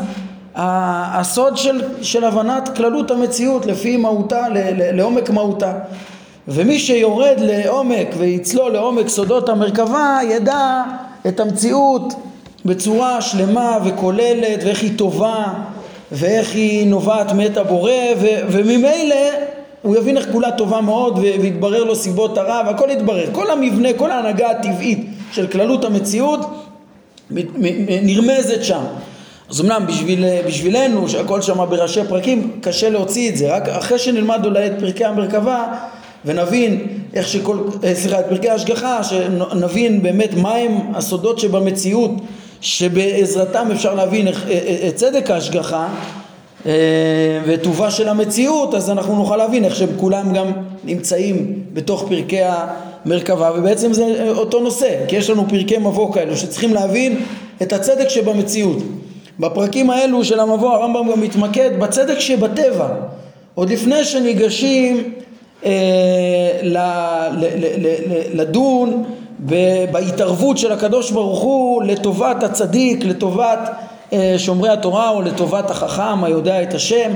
הסוד 0.55 1.57
של, 1.57 1.81
של 2.01 2.23
הבנת 2.23 2.69
כללות 2.77 3.11
המציאות 3.11 3.65
לפי 3.65 3.97
מהותה, 3.97 4.45
לעומק 4.93 5.29
מהותה. 5.29 5.73
ומי 6.47 6.79
שיורד 6.79 7.35
לעומק 7.39 8.07
ויצלול 8.17 8.71
לעומק 8.71 9.07
סודות 9.07 9.49
המרכבה 9.49 10.19
ידע 10.29 10.83
את 11.27 11.39
המציאות 11.39 12.13
בצורה 12.65 13.21
שלמה 13.21 13.77
וכוללת 13.85 14.63
ואיך 14.63 14.81
היא 14.81 14.97
טובה 14.97 15.53
ואיך 16.11 16.55
היא 16.55 16.87
נובעת 16.87 17.31
מאת 17.31 17.57
הבורא 17.57 17.91
ו- 18.19 18.39
וממילא 18.49 19.15
הוא 19.81 19.97
יבין 19.97 20.17
איך 20.17 20.27
כולה 20.31 20.51
טובה 20.51 20.81
מאוד 20.81 21.17
ויתברר 21.17 21.83
לו 21.83 21.95
סיבות 21.95 22.37
הרע 22.37 22.61
והכל 22.67 22.89
יתברר. 22.91 23.29
כל 23.31 23.51
המבנה, 23.51 23.93
כל 23.93 24.11
ההנהגה 24.11 24.51
הטבעית 24.51 25.07
של 25.31 25.47
כללות 25.47 25.85
המציאות 25.85 26.39
נרמזת 28.01 28.63
שם. 28.63 28.81
אז 29.49 29.61
אמנם 29.61 29.83
בשביל, 29.87 30.25
בשבילנו 30.47 31.09
שהכל 31.09 31.41
שם 31.41 31.57
בראשי 31.69 31.99
פרקים 32.09 32.51
קשה 32.61 32.89
להוציא 32.89 33.29
את 33.29 33.37
זה. 33.37 33.55
רק 33.55 33.69
אחרי 33.69 33.99
שנלמד 33.99 34.45
אולי 34.45 34.67
את 34.67 34.73
פרקי 34.79 35.05
המרכבה 35.05 35.65
ונבין 36.25 36.87
איך 37.13 37.27
שכל, 37.27 37.57
אה, 37.83 37.95
סליחה 37.95 38.19
את 38.19 38.25
פרקי 38.29 38.49
ההשגחה 38.49 39.03
שנבין 39.03 40.03
באמת 40.03 40.33
מהם 40.33 40.77
הסודות 40.95 41.39
שבמציאות 41.39 42.11
שבעזרתם 42.61 43.67
אפשר 43.71 43.93
להבין 43.93 44.27
איך, 44.27 44.47
אה, 44.47 44.51
אה, 44.51 44.87
את 44.87 44.95
צדק 44.95 45.31
ההשגחה 45.31 45.87
וטובה 47.45 47.91
של 47.91 48.09
המציאות 48.09 48.73
אז 48.73 48.89
אנחנו 48.89 49.15
נוכל 49.15 49.37
להבין 49.37 49.65
איך 49.65 49.75
שהם 49.75 49.89
כולם 49.97 50.33
גם 50.33 50.51
נמצאים 50.83 51.63
בתוך 51.73 52.05
פרקי 52.09 52.39
המרכבה 52.41 53.51
ובעצם 53.55 53.93
זה 53.93 54.31
אותו 54.35 54.59
נושא 54.59 55.05
כי 55.07 55.15
יש 55.15 55.29
לנו 55.29 55.49
פרקי 55.49 55.77
מבוא 55.77 56.13
כאלו 56.13 56.37
שצריכים 56.37 56.73
להבין 56.73 57.19
את 57.61 57.73
הצדק 57.73 58.09
שבמציאות. 58.09 58.77
בפרקים 59.39 59.89
האלו 59.89 60.25
של 60.25 60.39
המבוא 60.39 60.73
הרמב"ם 60.73 61.11
גם 61.11 61.21
מתמקד 61.21 61.69
בצדק 61.79 62.19
שבטבע. 62.19 62.87
עוד 63.55 63.69
לפני 63.69 64.03
שניגשים 64.03 65.13
אה, 65.65 65.71
ל, 66.63 66.77
ל, 67.37 67.45
ל, 67.55 67.87
ל, 67.87 68.41
לדון 68.41 69.03
ב, 69.03 69.16
בהתערבות 69.39 70.57
של 70.57 70.71
הקדוש 70.71 71.11
ברוך 71.11 71.39
הוא 71.39 71.83
לטובת 71.83 72.43
הצדיק, 72.43 73.05
לטובת 73.05 73.59
אה, 74.13 74.35
שומרי 74.37 74.69
התורה 74.69 75.09
או 75.09 75.21
לטובת 75.21 75.71
החכם 75.71 76.23
היודע 76.23 76.63
את 76.63 76.73
השם 76.73 77.11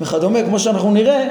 וכדומה 0.00 0.42
כמו 0.42 0.58
שאנחנו 0.58 0.90
נראה 0.90 1.28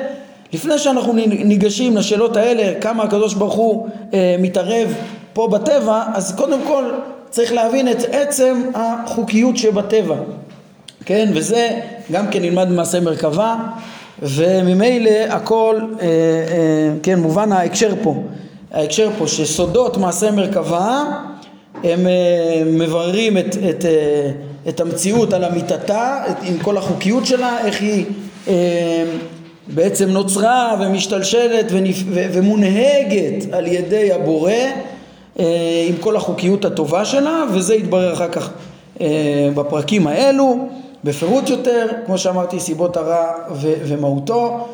לפני 0.54 0.78
שאנחנו 0.78 1.14
ניגשים 1.28 1.98
לשאלות 1.98 2.38
האלה 2.38 2.80
כמה 2.82 3.04
הקדוש 3.04 3.34
ברוך 3.34 3.54
הוא 3.54 3.88
אה, 4.14 4.36
מתערב 4.40 4.94
פה 5.34 5.48
בטבע 5.48 6.04
אז 6.14 6.36
קודם 6.36 6.60
כל 6.68 6.84
צריך 7.30 7.54
להבין 7.54 7.92
את 7.92 8.04
עצם 8.12 8.62
החוקיות 8.76 9.58
שבטבע, 9.58 10.16
כן? 11.06 11.32
וזה 11.34 11.80
גם 12.12 12.28
כן 12.28 12.42
נלמד 12.42 12.68
במעשה 12.70 13.00
מרכבה 13.00 13.56
וממילא 14.22 15.10
הכל, 15.30 15.80
אה, 16.02 16.08
כן, 17.04 17.20
מובן 17.20 17.52
ההקשר 17.52 17.94
פה, 18.04 18.16
ההקשר 18.76 19.10
פה 19.18 19.28
שסודות 19.28 19.98
מעשה 19.98 20.32
מרכבה 20.32 21.04
הם 21.84 22.08
אה, 22.08 22.64
מבררים 22.66 23.38
את, 23.38 23.56
את, 23.70 23.86
את 24.68 24.80
המציאות 24.80 25.34
על 25.34 25.46
אמיתתה, 25.46 26.24
עם 26.44 26.58
כל 26.60 26.78
החוקיות 26.78 27.26
שלה, 27.26 27.66
איך 27.66 27.82
היא 27.82 28.06
אה, 28.48 29.04
בעצם 29.68 30.10
נוצרה 30.10 30.76
ומשתלשלת 30.82 31.66
ונפ... 31.70 31.98
ומונהגת 32.08 33.54
על 33.54 33.68
ידי 33.68 34.14
הבורא 34.14 34.52
אה, 35.40 35.86
עם 35.90 35.96
כל 36.00 36.16
החוקיות 36.16 36.66
הטובה 36.66 37.06
שלה, 37.06 37.44
וזה 37.54 37.76
יתברר 37.76 38.14
אחר 38.14 38.30
כך 38.30 38.50
אה, 39.02 39.50
בפרקים 39.56 40.08
האלו 40.08 40.58
בפירוט 41.04 41.50
יותר, 41.50 41.88
כמו 42.06 42.18
שאמרתי, 42.18 42.60
סיבות 42.60 42.98
הרע 42.98 43.32
ו... 43.52 43.74
ומהותו. 43.88 44.68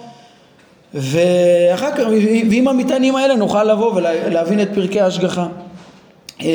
ואחר 0.94 1.92
כך, 1.92 2.04
ועם 2.50 2.68
המטענים 2.68 3.16
האלה 3.16 3.36
נוכל 3.36 3.64
לבוא 3.64 3.94
ולהבין 3.96 4.62
את 4.62 4.70
פרקי 4.74 5.02
ההשגחה. 5.02 5.48
אמ, 6.42 6.48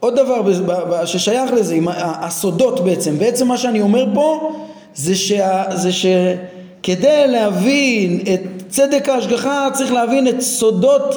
עוד 0.00 0.16
דבר 0.16 1.04
ששייך 1.04 1.52
לזה, 1.52 1.78
הסודות 1.96 2.84
בעצם, 2.84 3.18
בעצם 3.18 3.48
מה 3.48 3.58
שאני 3.58 3.80
אומר 3.80 4.06
פה 4.14 4.52
זה, 4.94 5.16
שה, 5.16 5.64
זה 5.70 5.90
שכדי 5.92 7.24
להבין 7.26 8.20
את 8.34 8.40
צדק 8.68 9.08
ההשגחה 9.08 9.68
צריך 9.72 9.92
להבין 9.92 10.28
את 10.28 10.40
סודות 10.40 11.14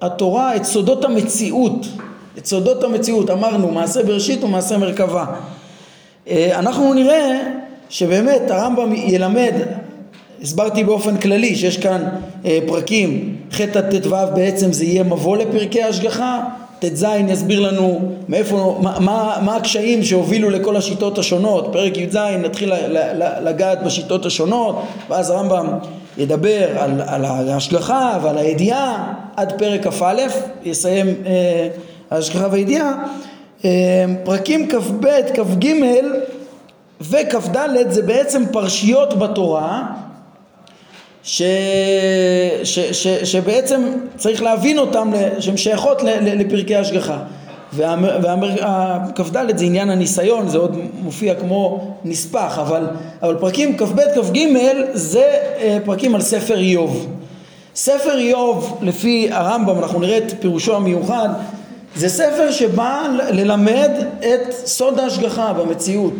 התורה, 0.00 0.56
את 0.56 0.64
סודות 0.64 1.04
המציאות, 1.04 1.86
את 2.38 2.46
סודות 2.46 2.84
המציאות, 2.84 3.30
אמרנו 3.30 3.70
מעשה 3.70 4.02
בראשית 4.02 4.44
ומעשה 4.44 4.78
מרכבה. 4.78 5.24
אה, 6.28 6.58
אנחנו 6.58 6.94
נראה 6.94 7.40
שבאמת 7.88 8.50
הרמב"ם 8.50 8.94
ילמד 8.94 9.54
הסברתי 10.42 10.84
באופן 10.84 11.16
כללי 11.16 11.56
שיש 11.56 11.76
כאן 11.76 12.04
אה, 12.44 12.58
פרקים 12.66 13.36
ח' 13.52 13.60
עד 13.60 13.96
ט"ו 13.96 14.16
בעצם 14.34 14.72
זה 14.72 14.84
יהיה 14.84 15.02
מבוא 15.02 15.36
לפרקי 15.36 15.82
השגחה 15.82 16.40
ט"ז 16.78 17.06
יסביר 17.28 17.60
לנו 17.60 18.00
מאיפה, 18.28 18.78
מה, 18.82 19.00
מה, 19.00 19.38
מה 19.44 19.56
הקשיים 19.56 20.02
שהובילו 20.02 20.50
לכל 20.50 20.76
השיטות 20.76 21.18
השונות. 21.18 21.68
פרק 21.72 21.96
י"ז 21.96 22.16
נתחיל 22.16 22.72
לגעת 23.44 23.82
בשיטות 23.82 24.26
השונות 24.26 24.82
ואז 25.08 25.30
הרמב"ם 25.30 25.66
ידבר 26.18 26.78
על, 26.78 27.02
על 27.06 27.24
ההשגחה 27.24 28.18
ועל 28.22 28.38
הידיעה. 28.38 29.14
עד 29.36 29.52
פרק 29.58 29.86
כ"א 29.86 30.14
יסיים 30.64 31.06
אה, 31.26 31.68
ההשגחה 32.10 32.48
והידיעה. 32.50 33.04
אה, 33.64 34.04
פרקים 34.24 34.68
כ"ב 34.68 35.06
כ"ג 35.34 35.66
וכ"ד 37.00 37.56
זה 37.90 38.02
בעצם 38.02 38.42
פרשיות 38.52 39.18
בתורה 39.18 39.86
ש, 41.22 41.42
ש, 42.64 42.78
ש, 42.78 43.06
שבעצם 43.08 43.80
צריך 44.16 44.42
להבין 44.42 44.78
אותן 44.78 45.10
שהן 45.40 45.56
שייכות 45.56 46.02
לפרקי 46.22 46.76
השגחה 46.76 47.18
וכ"ד 47.72 49.56
זה 49.56 49.64
עניין 49.64 49.90
הניסיון, 49.90 50.48
זה 50.48 50.58
עוד 50.58 50.78
מופיע 51.02 51.34
כמו 51.34 51.90
נספח, 52.04 52.58
אבל, 52.58 52.86
אבל 53.22 53.36
פרקים 53.40 53.76
כ"ב 53.76 54.00
כ"ג 54.14 54.38
זה 54.92 55.36
אה, 55.58 55.78
פרקים 55.84 56.14
על 56.14 56.20
ספר 56.20 56.58
איוב. 56.58 57.06
ספר 57.74 58.18
איוב, 58.18 58.78
לפי 58.82 59.28
הרמב"ם, 59.30 59.78
אנחנו 59.78 60.00
נראה 60.00 60.18
את 60.18 60.34
פירושו 60.40 60.76
המיוחד, 60.76 61.28
זה 61.96 62.08
ספר 62.08 62.50
שבא 62.50 63.02
ללמד 63.30 63.90
את 64.18 64.52
סוד 64.52 64.98
ההשגחה 64.98 65.52
במציאות. 65.52 66.14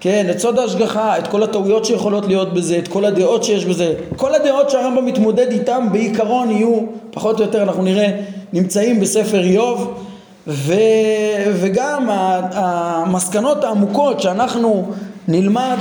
כן, 0.00 0.26
את 0.30 0.38
סוד 0.38 0.58
ההשגחה, 0.58 1.18
את 1.18 1.26
כל 1.26 1.42
הטעויות 1.42 1.84
שיכולות 1.84 2.26
להיות 2.26 2.54
בזה, 2.54 2.78
את 2.78 2.88
כל 2.88 3.04
הדעות 3.04 3.44
שיש 3.44 3.64
בזה, 3.64 3.94
כל 4.16 4.34
הדעות 4.34 4.70
שהרמב"ם 4.70 5.06
מתמודד 5.06 5.50
איתם 5.50 5.88
בעיקרון 5.92 6.50
יהיו, 6.50 6.78
פחות 7.10 7.40
או 7.40 7.44
יותר 7.44 7.62
אנחנו 7.62 7.82
נראה, 7.82 8.10
נמצאים 8.52 9.00
בספר 9.00 9.40
איוב 9.40 9.94
ו, 10.46 10.74
וגם 11.52 12.06
המסקנות 12.52 13.64
העמוקות 13.64 14.20
שאנחנו 14.20 14.88
נלמד 15.28 15.76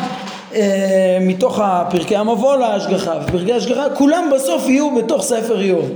אה, 0.56 1.18
מתוך 1.22 1.62
פרקי 1.90 2.16
המבוא 2.16 2.56
להשגחה 2.56 3.14
ופרקי 3.24 3.54
ההשגחה, 3.54 3.90
כולם 3.94 4.30
בסוף 4.36 4.70
יהיו 4.70 4.96
בתוך 4.96 5.24
ספר 5.24 5.62
איוב. 5.62 5.90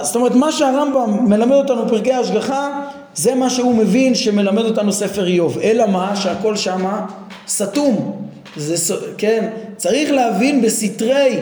זאת 0.00 0.16
אומרת, 0.16 0.34
מה 0.34 0.52
שהרמב"ם 0.52 1.30
מלמד 1.30 1.56
אותנו 1.56 1.84
בפרקי 1.84 2.12
ההשגחה 2.12 2.80
זה 3.14 3.34
מה 3.34 3.50
שהוא 3.50 3.74
מבין 3.74 4.14
שמלמד 4.14 4.64
אותנו 4.64 4.92
ספר 4.92 5.26
איוב, 5.26 5.58
אלא 5.58 5.86
מה? 5.86 6.16
שהכל 6.16 6.56
שמה 6.56 7.06
סתום, 7.48 8.22
זה, 8.56 8.94
כן, 9.18 9.48
צריך 9.76 10.10
להבין 10.10 10.62
בסתרי 10.62 11.38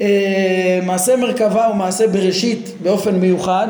אה, 0.00 0.80
מעשה 0.82 1.16
מרכבה 1.16 1.68
ומעשה 1.74 2.08
בראשית 2.08 2.72
באופן 2.82 3.14
מיוחד, 3.14 3.68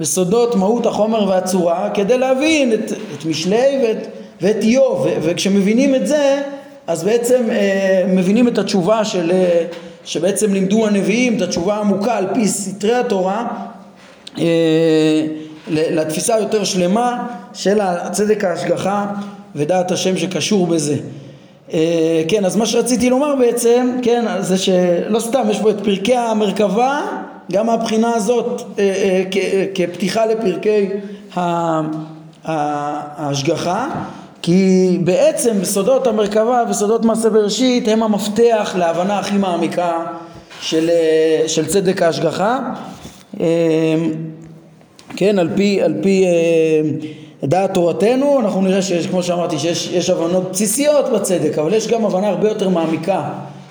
בסודות 0.00 0.54
מהות 0.54 0.86
החומר 0.86 1.28
והצורה, 1.28 1.90
כדי 1.94 2.18
להבין 2.18 2.72
את, 2.72 2.92
את 2.92 3.24
משלי 3.24 3.78
ואת, 3.82 4.06
ואת 4.40 4.62
איוב, 4.62 5.06
וכשמבינים 5.22 5.94
את 5.94 6.06
זה, 6.06 6.42
אז 6.86 7.04
בעצם 7.04 7.42
אה, 7.50 8.04
מבינים 8.08 8.48
את 8.48 8.58
התשובה 8.58 9.04
של, 9.04 9.30
אה, 9.30 9.64
שבעצם 10.04 10.54
לימדו 10.54 10.86
הנביאים, 10.86 11.36
את 11.36 11.42
התשובה 11.42 11.74
העמוקה 11.74 12.16
על 12.16 12.26
פי 12.34 12.48
סתרי 12.48 12.94
התורה, 12.94 13.46
אה, 14.38 14.44
לתפיסה 15.68 16.38
יותר 16.38 16.64
שלמה 16.64 17.26
של 17.54 17.80
הצדק 17.80 18.44
ההשגחה 18.44 19.06
ודעת 19.56 19.90
השם 19.90 20.16
שקשור 20.16 20.66
בזה. 20.66 20.96
אה, 21.72 22.22
כן, 22.28 22.44
אז 22.44 22.56
מה 22.56 22.66
שרציתי 22.66 23.10
לומר 23.10 23.34
בעצם, 23.36 23.96
כן, 24.02 24.24
זה 24.40 24.58
שלא 24.58 25.20
סתם, 25.20 25.42
יש 25.50 25.60
פה 25.60 25.70
את 25.70 25.80
פרקי 25.84 26.16
המרכבה, 26.16 27.00
גם 27.52 27.66
מהבחינה 27.66 28.14
הזאת 28.14 28.62
אה, 28.78 28.84
אה, 29.34 29.64
כפתיחה 29.74 30.26
לפרקי 30.26 30.88
ההשגחה, 32.44 33.88
כי 34.42 34.98
בעצם 35.04 35.64
סודות 35.64 36.06
המרכבה 36.06 36.62
וסודות 36.70 37.04
מעשה 37.04 37.30
בראשית 37.30 37.88
הם 37.88 38.02
המפתח 38.02 38.74
להבנה 38.78 39.18
הכי 39.18 39.36
מעמיקה 39.36 39.92
של, 40.60 40.90
של 41.46 41.66
צדק 41.66 42.02
ההשגחה. 42.02 42.58
כן, 45.16 45.38
על 45.38 45.48
פי, 45.56 45.82
על 45.82 45.94
פי 46.02 46.24
דעת 47.44 47.74
תורתנו, 47.74 48.40
אנחנו 48.40 48.62
נראה 48.62 48.82
שיש, 48.82 49.06
כמו 49.06 49.22
שאמרתי, 49.22 49.58
שיש 49.58 50.10
הבנות 50.10 50.50
בסיסיות 50.52 51.12
בצדק, 51.12 51.58
אבל 51.58 51.74
יש 51.74 51.88
גם 51.88 52.04
הבנה 52.04 52.28
הרבה 52.28 52.48
יותר 52.48 52.68
מעמיקה 52.68 53.22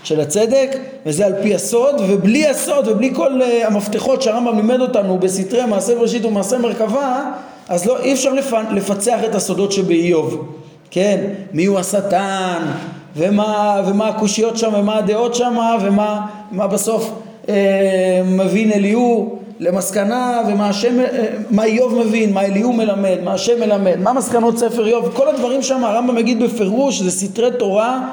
של 0.04 0.22
הצדק, 0.22 0.78
וזה 1.06 1.26
על 1.26 1.34
פי 1.44 1.56
הסוד, 1.56 1.96
ובלי 2.08 2.48
הסוד 2.48 2.88
ובלי 2.88 3.16
כל 3.16 3.42
uh, 3.42 3.68
המפתחות 3.68 4.22
שהרמב"ם 4.22 4.56
לימד 4.56 4.80
אותנו 4.80 5.18
בסתרי 5.18 5.66
מעשה 5.66 5.96
בראשית 5.96 6.26
ומעשה 6.26 6.58
מרכבה, 6.58 7.32
אז 7.70 7.86
לא, 7.86 8.00
אי 8.00 8.14
אפשר 8.14 8.34
לפ, 8.34 8.54
לפצח 8.72 9.20
את 9.26 9.36
הסודות 9.36 9.72
שבאיוב, 9.72 10.54
כן? 10.92 11.24
מי 11.54 11.66
הוא 11.66 11.80
השטן, 11.80 12.62
ומה, 13.16 13.82
ומה 13.88 14.08
הקושיות 14.08 14.58
שם, 14.58 14.72
ומה 14.76 14.98
הדעות 14.98 15.36
שם, 15.36 15.58
ומה 15.82 16.68
בסוף 16.68 17.12
אה, 17.50 18.22
מבין 18.26 18.72
אליהו 18.72 19.40
למסקנה 19.60 20.42
ומה 20.48 20.70
השם, 20.70 21.00
אה, 21.00 21.26
מה 21.50 21.64
איוב 21.64 21.96
מבין, 21.96 22.34
מה 22.34 22.42
אליהו 22.42 22.74
מלמד, 22.74 23.18
מה 23.24 23.34
השם 23.34 23.60
מלמד, 23.60 24.00
מה 24.00 24.14
מסקנות 24.14 24.58
ספר 24.58 24.88
איוב, 24.88 25.10
כל 25.14 25.30
הדברים 25.30 25.62
שם 25.62 25.84
הרמב"ם 25.84 26.16
מגיד 26.16 26.44
בפירוש, 26.44 27.02
זה 27.02 27.12
סתרי 27.12 27.50
תורה 27.60 28.10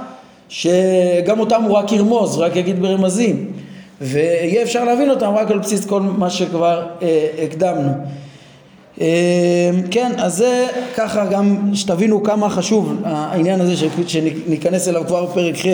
שגם 0.48 1.40
אותם 1.40 1.62
הוא 1.62 1.76
רק 1.76 1.92
ירמוז, 1.92 2.38
רק 2.38 2.56
יגיד 2.56 2.82
ברמזים 2.82 3.52
ויהיה 4.00 4.62
אפשר 4.62 4.84
להבין 4.84 5.10
אותם 5.10 5.34
רק 5.34 5.50
על 5.50 5.58
בסיס 5.58 5.84
כל 5.84 6.00
מה 6.00 6.30
שכבר 6.30 6.86
אה, 7.02 7.26
הקדמנו. 7.44 7.90
אה, 9.00 9.70
כן, 9.90 10.12
אז 10.18 10.36
זה 10.36 10.66
ככה 10.96 11.26
גם 11.26 11.70
שתבינו 11.74 12.22
כמה 12.22 12.50
חשוב 12.50 12.96
העניין 13.04 13.60
הזה 13.60 13.74
שניכנס 14.06 14.88
אליו 14.88 15.02
כבר 15.06 15.26
בפרק 15.26 15.54
ח' 15.56 15.66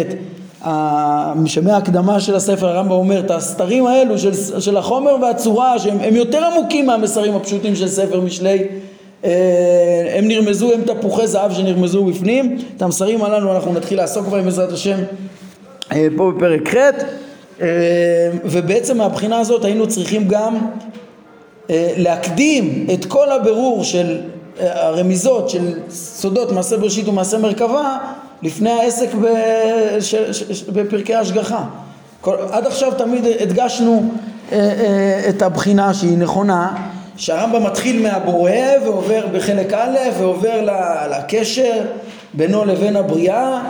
שמההקדמה 1.47 2.21
של 2.21 2.35
הספר 2.35 2.69
הרמב"ם 2.69 2.91
אומר 2.91 3.21
את 3.21 3.31
הסתרים 3.31 3.87
האלו 3.87 4.19
של, 4.19 4.61
של 4.61 4.77
החומר 4.77 5.17
והצורה 5.23 5.79
שהם 5.79 6.17
יותר 6.17 6.45
עמוקים 6.45 6.87
מהמסרים 6.87 7.35
הפשוטים 7.35 7.77
של 7.77 7.89
ספר 7.89 8.21
משלי 8.21 8.67
אה, 9.25 10.15
הם 10.19 10.29
נרמזו, 10.29 10.73
הם 10.73 10.81
תפוחי 10.83 11.27
זהב 11.27 11.53
שנרמזו 11.53 12.05
בפנים. 12.05 12.59
את 12.77 12.83
המסרים 12.83 13.25
הללו 13.25 13.55
אנחנו 13.55 13.73
נתחיל 13.73 13.99
לעסוק 13.99 14.27
בהם 14.27 14.45
בעזרת 14.45 14.73
השם 14.73 14.99
אה, 15.93 16.07
פה 16.17 16.33
בפרק 16.37 16.69
ח' 16.69 16.77
אה, 17.61 17.67
ובעצם 18.45 18.99
מהבחינה 18.99 19.39
הזאת 19.39 19.65
היינו 19.65 19.89
צריכים 19.89 20.29
גם 20.29 20.57
להקדים 21.97 22.87
את 22.95 23.05
כל 23.05 23.33
הבירור 23.33 23.85
של 23.85 24.19
הרמיזות 24.61 25.51
של 25.51 25.73
סודות 25.91 26.53
מעשה 26.53 26.77
בראשית 26.77 27.09
ומעשה 27.09 27.39
מרכבה 27.39 27.99
לפני 28.43 28.71
העסק 28.71 29.09
בפרקי 30.73 31.15
ההשגחה. 31.15 31.65
עד 32.51 32.67
עכשיו 32.67 32.93
תמיד 32.99 33.25
הדגשנו 33.41 34.11
אה, 34.53 34.59
אה, 34.59 35.29
את 35.29 35.43
הבחינה 35.43 35.95
שהיא 35.95 36.19
נכונה, 36.19 36.75
שהרמב"ם 37.17 37.65
מתחיל 37.67 38.03
מהבורא 38.03 38.51
ועובר 38.85 39.27
בחלק 39.33 39.73
א' 39.73 39.99
ועובר 40.19 40.69
לקשר 41.11 41.83
בינו 42.35 42.65
לבין 42.65 42.97
הבריאה, 42.97 43.63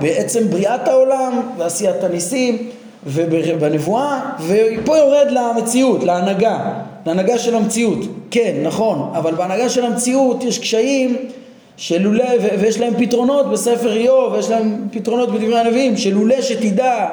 בעצם 0.00 0.50
בריאת 0.50 0.88
העולם 0.88 1.40
ועשיית 1.58 2.04
הניסים 2.04 2.70
ובנבואה, 3.06 4.20
ופה 4.46 4.96
יורד 4.96 5.26
למציאות, 5.30 6.04
להנהגה, 6.04 6.72
להנהגה 7.06 7.38
של 7.38 7.54
המציאות. 7.54 7.98
כן, 8.30 8.54
נכון, 8.62 9.12
אבל 9.14 9.34
בהנהגה 9.34 9.68
של 9.68 9.84
המציאות 9.84 10.44
יש 10.44 10.58
קשיים 10.58 11.16
שלולא, 11.78 12.24
ויש 12.60 12.80
להם 12.80 12.94
פתרונות 12.98 13.50
בספר 13.50 13.92
איוב, 13.92 14.32
ויש 14.32 14.50
להם 14.50 14.76
פתרונות 14.90 15.32
בדברי 15.32 15.58
הנביאים, 15.58 15.96
שלולא 15.96 16.42
שתדע 16.42 17.06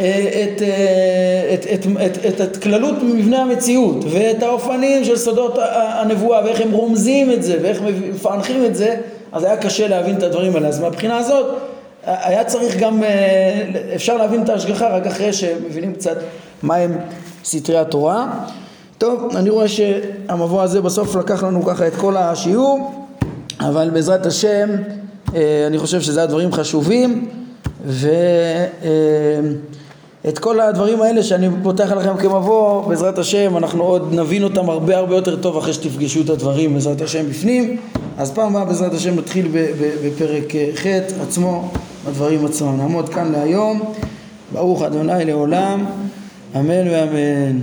אה, 0.00 0.42
את, 0.44 0.62
אה, 0.62 1.54
את, 1.54 1.66
את, 1.74 1.86
את, 2.06 2.26
את, 2.26 2.40
את 2.40 2.56
כללות 2.56 3.02
מבנה 3.02 3.42
המציאות 3.42 4.04
ואת 4.10 4.42
האופנים 4.42 5.04
של 5.04 5.16
סודות 5.16 5.58
הנבואה 5.74 6.44
ואיך 6.44 6.60
הם 6.60 6.70
רומזים 6.70 7.32
את 7.32 7.42
זה 7.42 7.58
ואיך 7.62 7.82
מפענחים 8.14 8.64
את 8.64 8.74
זה 8.74 8.96
אז 9.32 9.44
היה 9.44 9.56
קשה 9.56 9.88
להבין 9.88 10.16
את 10.16 10.22
הדברים 10.22 10.54
האלה. 10.54 10.68
אז 10.68 10.80
מהבחינה 10.80 11.16
הזאת 11.16 11.46
היה 12.04 12.44
צריך 12.44 12.76
גם, 12.76 13.02
אה, 13.02 13.64
אפשר 13.94 14.16
להבין 14.16 14.42
את 14.42 14.48
ההשגחה 14.48 14.88
רק 14.88 15.06
אחרי 15.06 15.32
שמבינים 15.32 15.94
קצת 15.94 16.16
מהם 16.62 16.98
סתרי 17.44 17.78
התורה. 17.78 18.26
טוב, 18.98 19.36
אני 19.36 19.50
רואה 19.50 19.68
שהמבוא 19.68 20.62
הזה 20.62 20.80
בסוף 20.80 21.16
לקח 21.16 21.42
לנו 21.42 21.64
ככה 21.64 21.86
את 21.86 21.94
כל 21.94 22.16
השיעור 22.16 23.03
אבל 23.60 23.90
בעזרת 23.90 24.26
השם 24.26 24.68
אני 25.66 25.78
חושב 25.78 26.00
שזה 26.00 26.22
הדברים 26.22 26.52
חשובים 26.52 27.28
ו... 27.86 28.08
את 30.28 30.38
כל 30.38 30.60
הדברים 30.60 31.02
האלה 31.02 31.22
שאני 31.22 31.48
פותח 31.62 31.92
לכם 31.92 32.16
כמבוא, 32.16 32.88
בעזרת 32.88 33.18
השם 33.18 33.56
אנחנו 33.56 33.82
עוד 33.82 34.14
נבין 34.14 34.42
אותם 34.42 34.70
הרבה 34.70 34.96
הרבה 34.96 35.14
יותר 35.14 35.36
טוב 35.36 35.56
אחרי 35.56 35.72
שתפגשו 35.72 36.20
את 36.20 36.30
הדברים 36.30 36.74
בעזרת 36.74 37.00
השם 37.00 37.28
בפנים 37.30 37.76
אז 38.18 38.32
פעם 38.32 38.56
הבאה 38.56 38.64
בעזרת 38.64 38.94
השם 38.94 39.18
נתחיל 39.18 39.48
בפרק 40.04 40.54
אה, 40.54 40.70
ח' 40.74 40.86
עצמו, 41.22 41.70
הדברים 42.06 42.46
עצמם. 42.46 42.76
נעמוד 42.76 43.08
כאן 43.08 43.32
להיום, 43.32 43.92
ברוך 44.52 44.82
אדוני 44.82 45.24
לעולם, 45.24 45.84
אמן 46.56 46.88
ואמן. 46.90 47.60